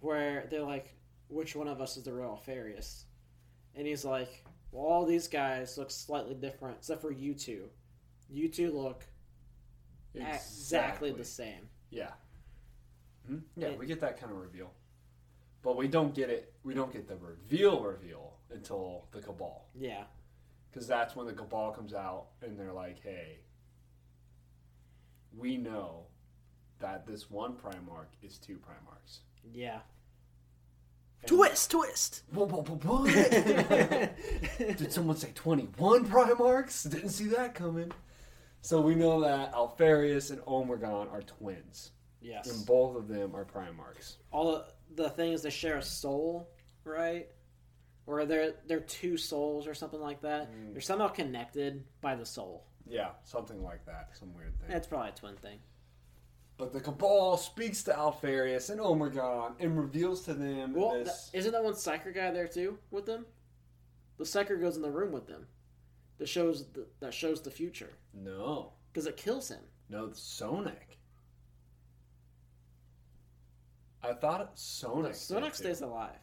[0.00, 0.95] Where they're like,
[1.28, 3.04] which one of us is the real Alpharius?
[3.74, 7.68] And he's like, well, all these guys look slightly different, except for you two.
[8.30, 9.04] You two look
[10.14, 11.68] exactly, the same.
[11.90, 12.12] Yeah.
[13.30, 13.42] Mhm.
[13.56, 14.72] Yeah, It- we get that kind of reveal.
[15.62, 16.54] But we don't get it.
[16.62, 19.66] We don't get the reveal reveal until the Cabal.
[19.74, 20.04] Yeah.
[20.70, 23.40] Because that's when the Cabal comes out and they're like, hey,
[25.36, 26.06] we know
[26.78, 29.20] that this one Primarch is two Primarchs.
[29.52, 29.80] Yeah.
[31.28, 32.22] And- Twist, twist!
[32.32, 34.16] What, what, what, what?
[34.58, 36.90] Did someone say 21 Primarchs?
[36.90, 37.92] Didn't see that coming.
[38.62, 41.92] So we know that Alpharius and Omegon are twins.
[42.20, 42.48] yes.
[42.50, 44.16] And both of them are Primarchs.
[44.32, 44.64] all the,
[45.04, 46.48] the things they share a soul,
[46.84, 47.28] right?
[48.06, 50.50] Or they're they're two souls or something like that.
[50.52, 50.72] Mm.
[50.72, 52.64] They're somehow connected by the soul.
[52.88, 54.10] Yeah, something like that.
[54.18, 54.68] Some weird thing.
[54.68, 55.58] That's probably a twin thing.
[56.58, 61.28] But the Cabal speaks to Alpharius and Omegon and reveals to them Well, this.
[61.30, 63.26] th- isn't that one Psyker guy there too with them?
[64.16, 65.46] The Psyker goes in the room with them.
[66.18, 69.60] That shows the, that shows the future no, because it kills him.
[69.90, 70.96] no, Sonek.
[74.02, 75.10] I thought it Sonek.
[75.10, 75.54] Sonek did too.
[75.56, 76.16] stays alive.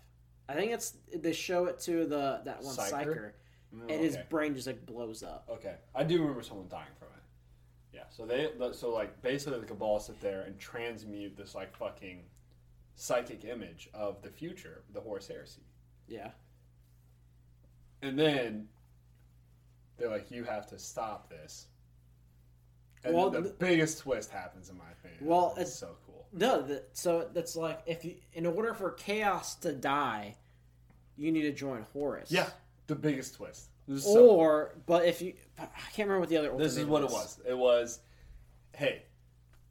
[0.49, 2.91] I think it's they show it to the that one Psyker?
[3.05, 3.31] Psyker,
[3.71, 5.47] and oh, his brain just like blows up.
[5.47, 7.12] Okay, I do remember someone dying from it.
[7.93, 12.23] Yeah, so they so like basically the Cabal sit there and transmute this like fucking
[12.95, 15.61] psychic image of the future, the Horus Heresy,
[16.07, 16.31] Yeah.
[18.01, 18.67] and then
[19.97, 21.67] they're like, "You have to stop this."
[23.03, 25.25] And Well, then the biggest twist happens, in my opinion.
[25.25, 26.27] Well, it's, it's- so cool.
[26.31, 30.35] No, that, so that's like if you, in order for chaos to die,
[31.15, 32.31] you need to join Horus.
[32.31, 32.49] Yeah,
[32.87, 33.69] the biggest twist.
[33.87, 36.51] Is, so- Or, but if you, I can't remember what the other.
[36.51, 36.75] One was.
[36.75, 37.39] This is what it was.
[37.47, 37.99] It was,
[38.75, 39.03] hey,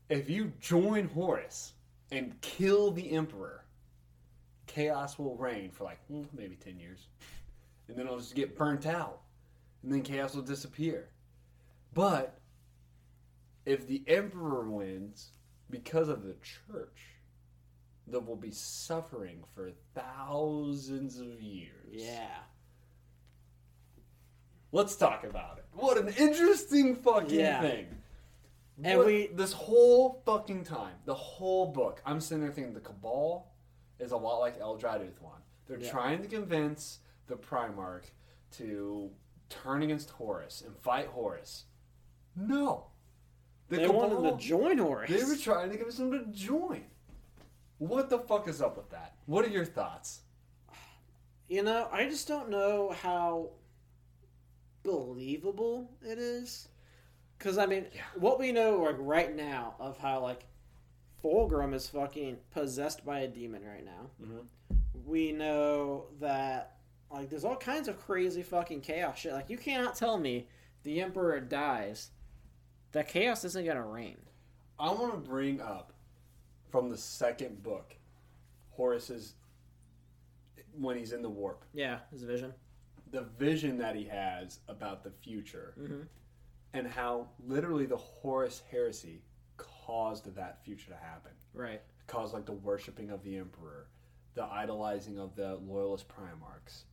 [0.09, 1.73] if you join Horus
[2.11, 3.65] and kill the Emperor,
[4.67, 7.09] chaos will reign for like hmm, maybe ten years,
[7.89, 9.21] and then it'll just get burnt out,
[9.83, 11.09] and then chaos will disappear.
[11.95, 12.39] But
[13.67, 15.31] if the Emperor wins
[15.71, 16.99] because of the Church,
[18.09, 21.91] that will be suffering for thousands of years.
[21.91, 22.39] Yeah.
[24.73, 25.65] Let's talk about it.
[25.75, 27.61] What an interesting fucking Yeah.
[27.61, 28.03] thing.
[28.83, 32.81] And What- we- this whole fucking time, the whole book, I'm sitting there thinking the
[32.81, 33.53] Cabal
[33.99, 35.41] is a lot like Eldrad Ulthran.
[35.67, 35.91] They're Yeah.
[35.91, 38.11] trying to convince the Primarch
[38.53, 39.11] to
[39.49, 41.67] turn against Horus and fight Horus.
[42.35, 42.87] No.
[43.69, 45.11] The They wanted to join Horus.
[45.11, 46.91] They were trying to convince him to join.
[47.79, 49.17] What the fuck is up with that?
[49.27, 50.23] What are your thoughts?
[51.49, 53.51] You know, I just don't know how
[54.83, 56.69] believable it is.
[57.39, 58.03] Because I mean, Yeah.
[58.17, 60.47] what we know like right now of how like
[61.23, 64.11] Fulgrim is fucking possessed by a demon right now.
[64.21, 64.47] Mhm.
[65.07, 66.79] We know that
[67.11, 69.33] like there's all kinds of crazy fucking chaos shit.
[69.33, 70.49] Like you cannot tell me
[70.83, 72.11] the Emperor dies,
[72.93, 74.19] that chaos isn't gonna reign.
[74.79, 75.93] I want to bring up
[76.71, 77.95] from the second book
[78.77, 79.35] Horus's
[80.75, 82.55] when he's in the warp, Yeah, his vision.
[83.13, 86.09] The vision that he has about the future, Mhm.
[86.73, 89.23] and how literally the Horus heresy
[89.59, 91.33] caused that future to happen.
[91.53, 91.83] Right.
[92.07, 93.89] Caused like the worshiping of the emperor,
[94.35, 96.85] the idolizing of the loyalist primarchs,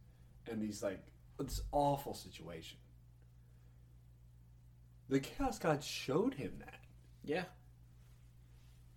[0.46, 1.04] and these like
[1.38, 2.78] this awful situation.
[5.08, 6.82] The Chaos God showed him that.
[7.24, 7.46] Yeah.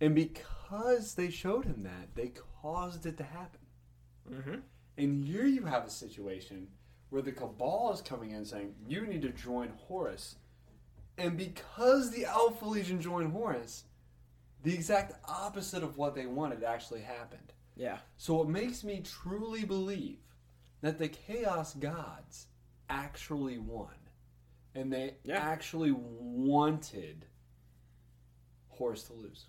[0.01, 2.29] And because they showed him that, they
[2.61, 3.61] caused it to happen.
[4.29, 4.59] Mm-hmm.
[4.97, 6.67] And here you have a situation
[7.13, 10.37] where the Cabal is coming in saying, you need to join Horus
[11.15, 13.83] And because the Alpha Legion joined Horus,
[14.63, 17.53] the exact opposite of what they wanted actually happened.
[17.75, 17.99] Yeah.
[18.17, 20.17] So it makes me truly believe
[20.81, 22.47] that the Chaos Gods
[22.89, 23.93] actually won.
[24.73, 25.37] And they Yeah.
[25.37, 27.27] actually wanted
[28.69, 29.45] Horus to lose.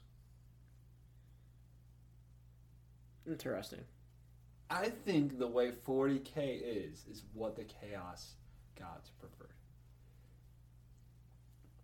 [3.26, 3.86] Interesting.
[4.74, 8.34] I think the way 40k is is what the chaos
[8.76, 9.54] gods preferred.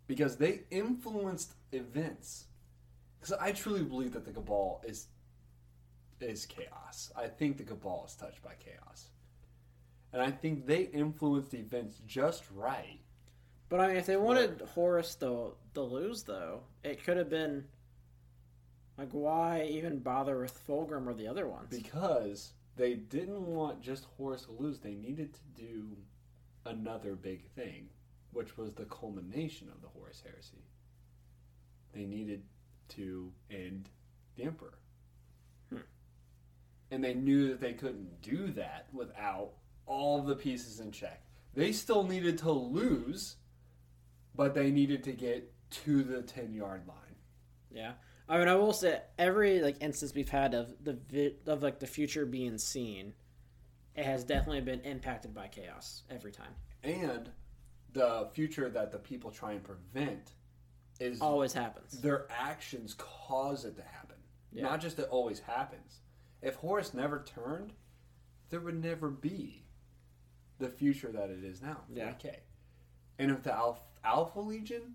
[0.08, 2.46] Because they influenced events.
[3.20, 5.06] Because I truly believe that the cabal is
[6.20, 7.12] is chaos.
[7.16, 9.10] I think the cabal is touched by chaos.
[10.12, 12.98] And I think they influenced events just right.
[13.68, 17.66] But I mean, if they wanted Horus to to lose, though, it could have been
[18.98, 21.68] like, why even bother with Fulgrim or the other ones?
[21.70, 25.96] Because they didn't want just Horus to lose, they needed to do
[26.64, 27.88] another big thing,
[28.32, 30.64] which was the culmination of the Horus heresy.
[31.92, 32.42] They needed
[32.90, 33.88] to end
[34.36, 34.78] the Emperor.
[35.70, 35.78] Hmm.
[36.90, 39.52] And they knew that they couldn't do that without
[39.86, 41.22] all the pieces in check.
[41.54, 43.36] They still needed to lose,
[44.34, 46.96] but they needed to get to the 10 yard line.
[47.70, 47.92] Yeah.
[48.30, 51.80] I mean, I will say every like instance we've had of the vi- of like
[51.80, 53.12] the future being seen,
[53.96, 56.54] it has definitely been impacted by chaos every time.
[56.84, 57.28] And
[57.92, 60.30] the future that the people try and prevent
[61.00, 62.00] is Always happens.
[62.00, 64.16] their actions cause it to happen.
[64.52, 64.62] Yeah.
[64.62, 65.98] Not just it always happens.
[66.40, 67.72] If Horus never turned,
[68.48, 69.64] there would never be
[70.58, 71.78] the future that it is now.
[71.92, 72.10] Yeah.
[72.10, 72.40] Okay.
[73.18, 74.94] And if the Alpha, Alpha Legion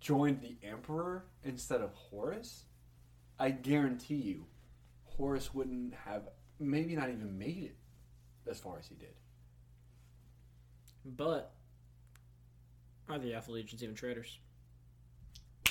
[0.00, 2.64] joined the Emperor instead of Horus,
[3.38, 4.46] I guarantee you,
[5.04, 6.28] Horus wouldn't have
[6.58, 7.76] maybe not even made it
[8.50, 9.14] as far as he did.
[11.04, 11.52] But
[13.08, 14.38] are the Alpha Legions even traitors?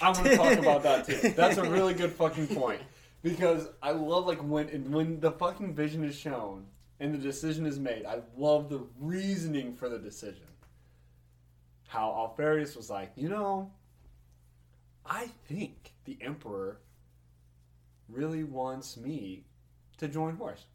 [0.01, 1.29] I want to talk about that too.
[1.35, 2.81] That's a really good fucking point
[3.21, 6.65] because I love like when when the fucking vision is shown
[6.99, 8.05] and the decision is made.
[8.05, 10.43] I love the reasoning for the decision.
[11.87, 13.71] How Alfarius was like, you know,
[15.09, 16.79] I think the Emperor
[18.07, 19.43] really wants me
[19.97, 20.65] to join Horus.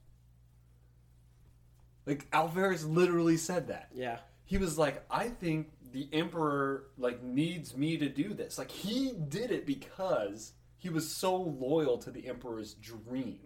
[2.07, 4.18] Like Alpharius literally said that Yeah.
[4.45, 9.12] he was like i think the emperor like needs me to do this like he
[9.28, 13.39] did it because he was so loyal to the emperor's dream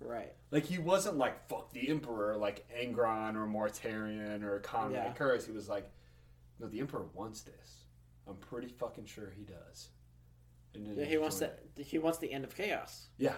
[0.00, 0.34] Right.
[0.50, 5.12] like he wasn't like fuck the emperor like angron or mortarion or conrad Yeah.
[5.14, 5.90] curse he was like
[6.60, 7.84] no the emperor wants this
[8.28, 9.88] i'm pretty fucking sure he does
[10.74, 11.84] Yeah, he wants joined that.
[11.84, 13.06] He wants the end of chaos.
[13.18, 13.34] yeah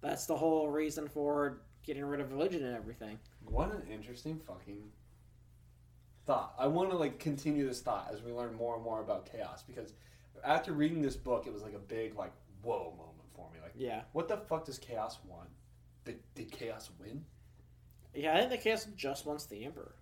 [0.00, 3.18] That's the whole reason for getting rid of religion and everything.
[3.44, 4.90] What an interesting fucking
[6.26, 6.54] thought.
[6.58, 9.62] I want to like continue this thought as we learn more and more about chaos
[9.62, 9.94] because
[10.44, 13.58] after reading this book, it was like a big like whoa moment for me.
[13.62, 14.02] Like, Yeah.
[14.12, 15.48] what the fuck does chaos want?
[16.04, 17.24] Did, did chaos win?
[18.14, 19.94] Yeah, I think the chaos just wants the emperor.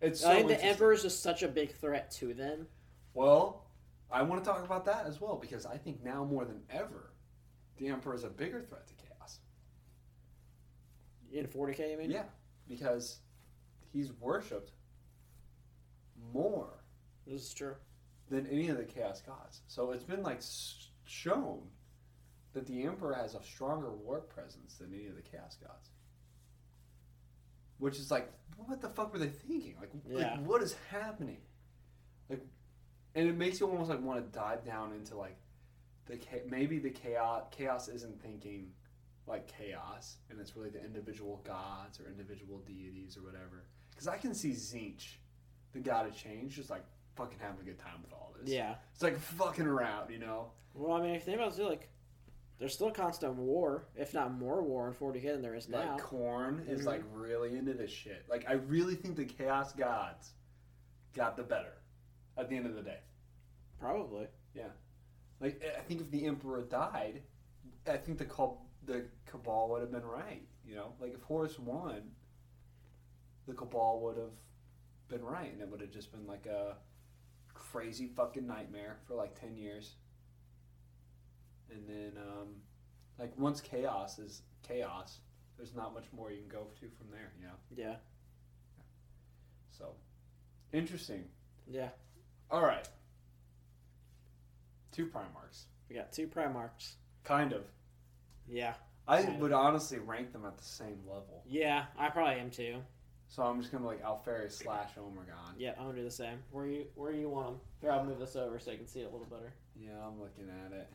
[0.00, 0.70] It's so I think the interesting.
[0.70, 2.66] emperor is just such a big threat to them.
[3.14, 3.65] Well,
[4.10, 7.12] I want to talk about that as well because I think now more than ever,
[7.76, 9.40] the emperor is a bigger threat to chaos.
[11.32, 12.10] In 40k, I mean.
[12.10, 12.24] Yeah,
[12.68, 13.18] because
[13.92, 14.72] he's worshipped
[16.32, 16.84] more
[17.26, 17.74] This is true.
[18.30, 19.62] than any of the chaos gods.
[19.66, 20.40] So it's been like
[21.04, 21.62] shown
[22.52, 25.90] that the emperor has a stronger war presence than any of the chaos gods.
[27.78, 29.74] Which is like, what the fuck were they thinking?
[29.78, 30.16] Like, Yeah.
[30.36, 31.42] like what is happening?
[32.30, 32.42] Like,
[33.16, 35.36] and it makes you almost like want to dive down into like
[36.06, 38.70] the maybe the chaos chaos isn't thinking
[39.26, 43.64] like chaos, and it's really the individual gods or individual deities or whatever.
[43.90, 45.16] Because I can see Tzeentch,
[45.72, 46.84] the god of change, just like
[47.16, 48.48] fucking having a good time with all this.
[48.52, 48.76] Yeah.
[48.94, 50.52] It's like fucking around, you know?
[50.74, 51.88] Well, I mean, if you think about it, like,
[52.58, 55.94] there's still constant war, if not more war in 40k than there is now.
[55.94, 56.86] Like Khorne is Mhm.
[56.86, 58.26] like really into this shit.
[58.30, 60.34] Like I really think the chaos gods
[61.14, 61.72] got the better
[62.36, 63.00] at the end of the day.
[63.78, 64.26] Probably.
[64.54, 64.68] Yeah.
[65.40, 67.22] Like I think if the emperor died,
[67.86, 70.42] I think the call the cabal would have been right.
[70.66, 72.02] You know, like if Horus won,
[73.46, 74.32] the cabal would have
[75.08, 76.76] been right, and it would have just been like a
[77.54, 79.96] crazy fucking nightmare for like ten years.
[81.70, 82.48] And then, um,
[83.18, 85.18] like once chaos is chaos,
[85.56, 87.32] there's not much more you can go to from there.
[87.40, 87.96] You know, Yeah.
[89.70, 89.94] so
[90.72, 91.24] interesting.
[91.68, 91.88] Yeah.
[92.50, 92.88] All right,
[94.96, 96.94] two Primarchs, We got two Primarchs.
[97.22, 97.64] kind of.
[98.48, 98.74] Yeah.
[99.06, 99.40] I Kind of.
[99.42, 101.42] would honestly rank them at the same level.
[101.46, 102.78] Yeah, I probably am too.
[103.28, 105.54] So I'm just gonna like Alpharius slash Omegon.
[105.58, 106.38] Yeah, I'm gonna do the same.
[106.50, 107.60] Where you where you want them?
[107.80, 109.52] Here, I'll move this over so you can see it a little better.
[109.78, 110.88] Yeah, I'm looking at it.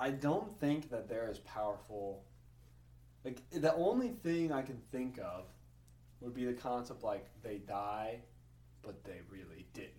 [0.00, 2.24] I don't think that they're as powerful.
[3.24, 5.44] Like the only thing I can think of
[6.20, 8.18] would be the concept like they die,
[8.82, 9.92] but they really didn't.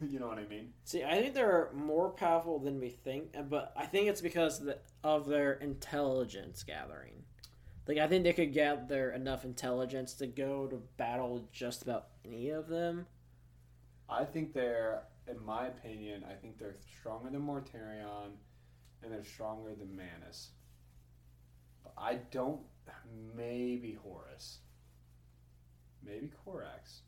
[0.08, 0.72] you know what I mean?
[0.84, 4.62] See, I think they're more powerful than we think, uh, but I think it's because
[5.02, 7.24] of their intelligence gathering.
[7.86, 12.50] Like, I think they could gather enough intelligence to go to battle just about any
[12.50, 13.06] of them.
[14.08, 18.32] I think they're, in my opinion, I think they're stronger than Mortarion,
[19.02, 20.50] and they're stronger than Manus.
[21.82, 22.60] But I don't.
[23.36, 24.58] Maybe Horus.
[26.02, 27.00] Maybe Corax.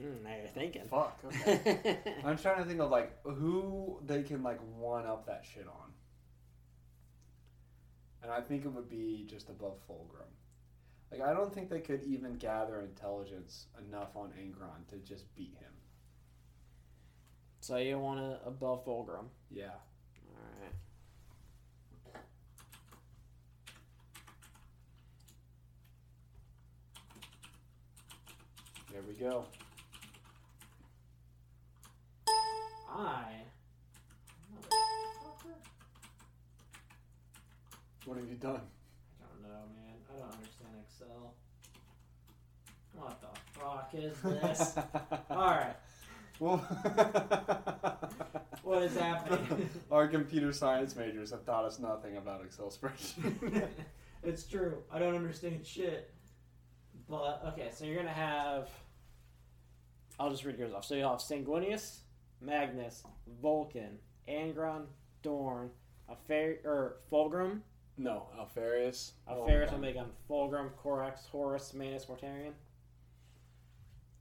[0.00, 0.82] Mm, now you're thinking.
[0.88, 1.18] Fuck.
[1.24, 1.98] Okay.
[2.24, 5.92] I'm trying to think of like who they can like one up that shit on.
[8.22, 10.30] And I think it would be just above Fulgrim.
[11.10, 15.54] Like I don't think they could even gather intelligence enough on Angron to just beat
[15.60, 15.72] him.
[17.60, 19.26] so you want to above Fulgrim.
[19.50, 19.72] Yeah.
[20.34, 20.74] Alright.
[28.90, 29.46] There we go.
[32.94, 33.42] I.
[38.04, 38.60] What have you done?
[39.20, 39.94] I don't know, man.
[40.10, 41.34] I don't understand Excel.
[42.94, 43.28] What the
[43.58, 44.76] fuck is this?
[45.30, 45.76] Alright.
[46.40, 46.58] Well,
[48.62, 49.68] What is happening?
[49.90, 53.66] Our computer science majors have taught us nothing about Excel spreadsheets.
[54.22, 54.78] it's true.
[54.90, 56.10] I don't understand shit.
[57.08, 58.70] But okay, so you're gonna have.
[60.18, 60.84] I'll just read yours off.
[60.84, 61.98] So you'll have Sanguinius,
[62.42, 63.04] Magnus,
[63.42, 63.96] Vulkan,
[64.28, 64.86] Angron,
[65.22, 65.70] Dorn,
[66.10, 67.60] Afer or Fulgrim,
[67.98, 69.12] no, Alpharius.
[69.28, 69.72] Alferis, Omegon.
[69.72, 72.52] Oh, Omega, Fulgrim, Corax, Horus, Manus, Mortarion.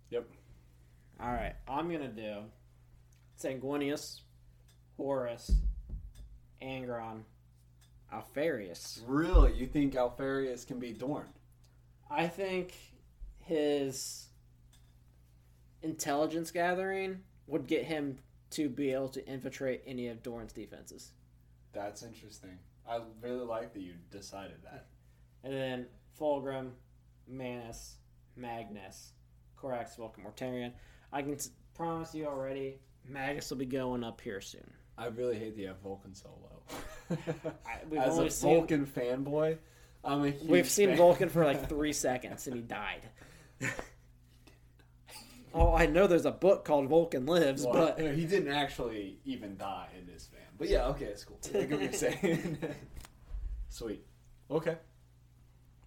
[0.10, 0.28] Yep.
[1.22, 2.44] All right, I'm gonna do
[3.40, 4.22] Sanguinius,
[4.98, 5.52] Horus,
[6.62, 7.22] Angron,
[8.14, 9.02] Alpharius.
[9.08, 9.54] Really?
[9.54, 11.28] You think Alpharius can be Dorn?
[12.10, 12.74] I think
[13.40, 14.28] his
[15.82, 18.18] intelligence gathering would get him
[18.52, 21.12] to be able to infiltrate any of Dorn's defenses.
[21.74, 22.58] That's interesting.
[22.90, 24.88] I really like that you decided that.
[25.44, 25.86] And then
[26.20, 26.72] Fulgrim,
[27.28, 27.96] Manus,
[28.36, 29.12] Magnus,
[29.56, 30.72] Corax, Vulkan, Mortarion.
[31.14, 34.70] I can s- promise you already, Magus will be going up here soon.
[34.98, 37.18] I really hate that you have Vulkan so low.
[37.66, 39.58] I- we've As only a seen- Vulkan fanboy,
[40.04, 40.98] I'm a huge We've seen fan.
[40.98, 43.02] Vulkan for like three seconds and he died.
[45.54, 49.58] Oh, I know there's a book called Vulkan Lives, Well, but he didn't actually even
[49.58, 50.40] die in this fan.
[50.58, 51.40] But yeah, okay, it's cool.
[51.54, 52.58] I get what you're saying.
[53.70, 54.06] Sweet.
[54.50, 54.78] Okay.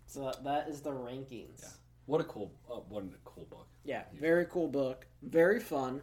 [0.06, 1.62] so that is the rankings.
[1.62, 1.68] Yeah.
[2.06, 3.66] What a cool, uh, what a cool book.
[3.84, 5.06] Yeah, very cool book.
[5.22, 6.02] Very fun,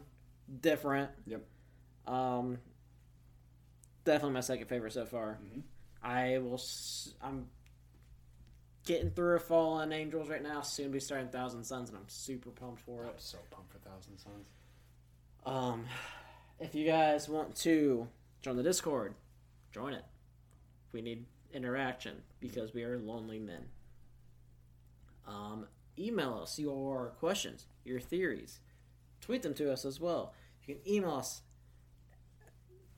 [0.61, 1.11] different.
[1.27, 1.43] Yep.
[2.07, 2.57] Um,
[4.05, 5.39] definitely my second favorite so far.
[5.43, 5.61] Mhm.
[6.03, 6.55] I will.
[6.55, 7.47] s- I'm
[8.85, 10.61] getting through a Fallen Angels right now.
[10.61, 13.07] Soon be starting Thousand Sons, and I'm super pumped for it.
[13.07, 14.47] I'm so pumped for Thousand Sons.
[15.45, 15.85] Um,
[16.59, 18.07] if you guys want to
[18.41, 19.15] join the Discord,
[19.71, 20.05] join it.
[20.93, 23.65] We need interaction because we are lonely men.
[25.27, 25.67] Um,
[25.97, 28.59] email us your questions, your theories.
[29.21, 30.33] Tweet them to us as well.
[30.65, 31.41] You can email us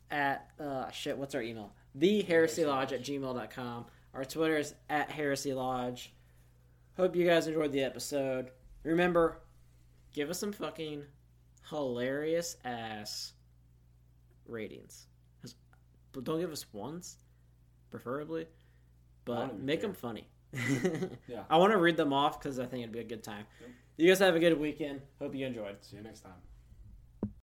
[0.10, 1.74] at uh shit, what's our email?
[1.96, 3.86] The Heresy Lodge at gmail.com.
[4.14, 6.14] Our Twitter is at Heresy Lodge.
[6.98, 8.52] Hope you guys enjoyed the episode.
[8.84, 9.40] Remember,
[10.14, 11.04] give us some fucking
[11.70, 13.34] hilarious ass
[14.48, 15.08] ratings.
[16.12, 17.18] But don't give us ones,
[17.90, 18.46] preferably.
[19.26, 19.90] But make care.
[19.90, 20.28] them funny.
[21.28, 21.44] Yeah.
[21.50, 23.46] I want to read them off because I think it'd be a good time.
[23.62, 23.70] Yep.
[23.98, 25.02] You guys have a good weekend.
[25.18, 25.78] Hope you enjoyed.
[25.82, 26.34] See you next time.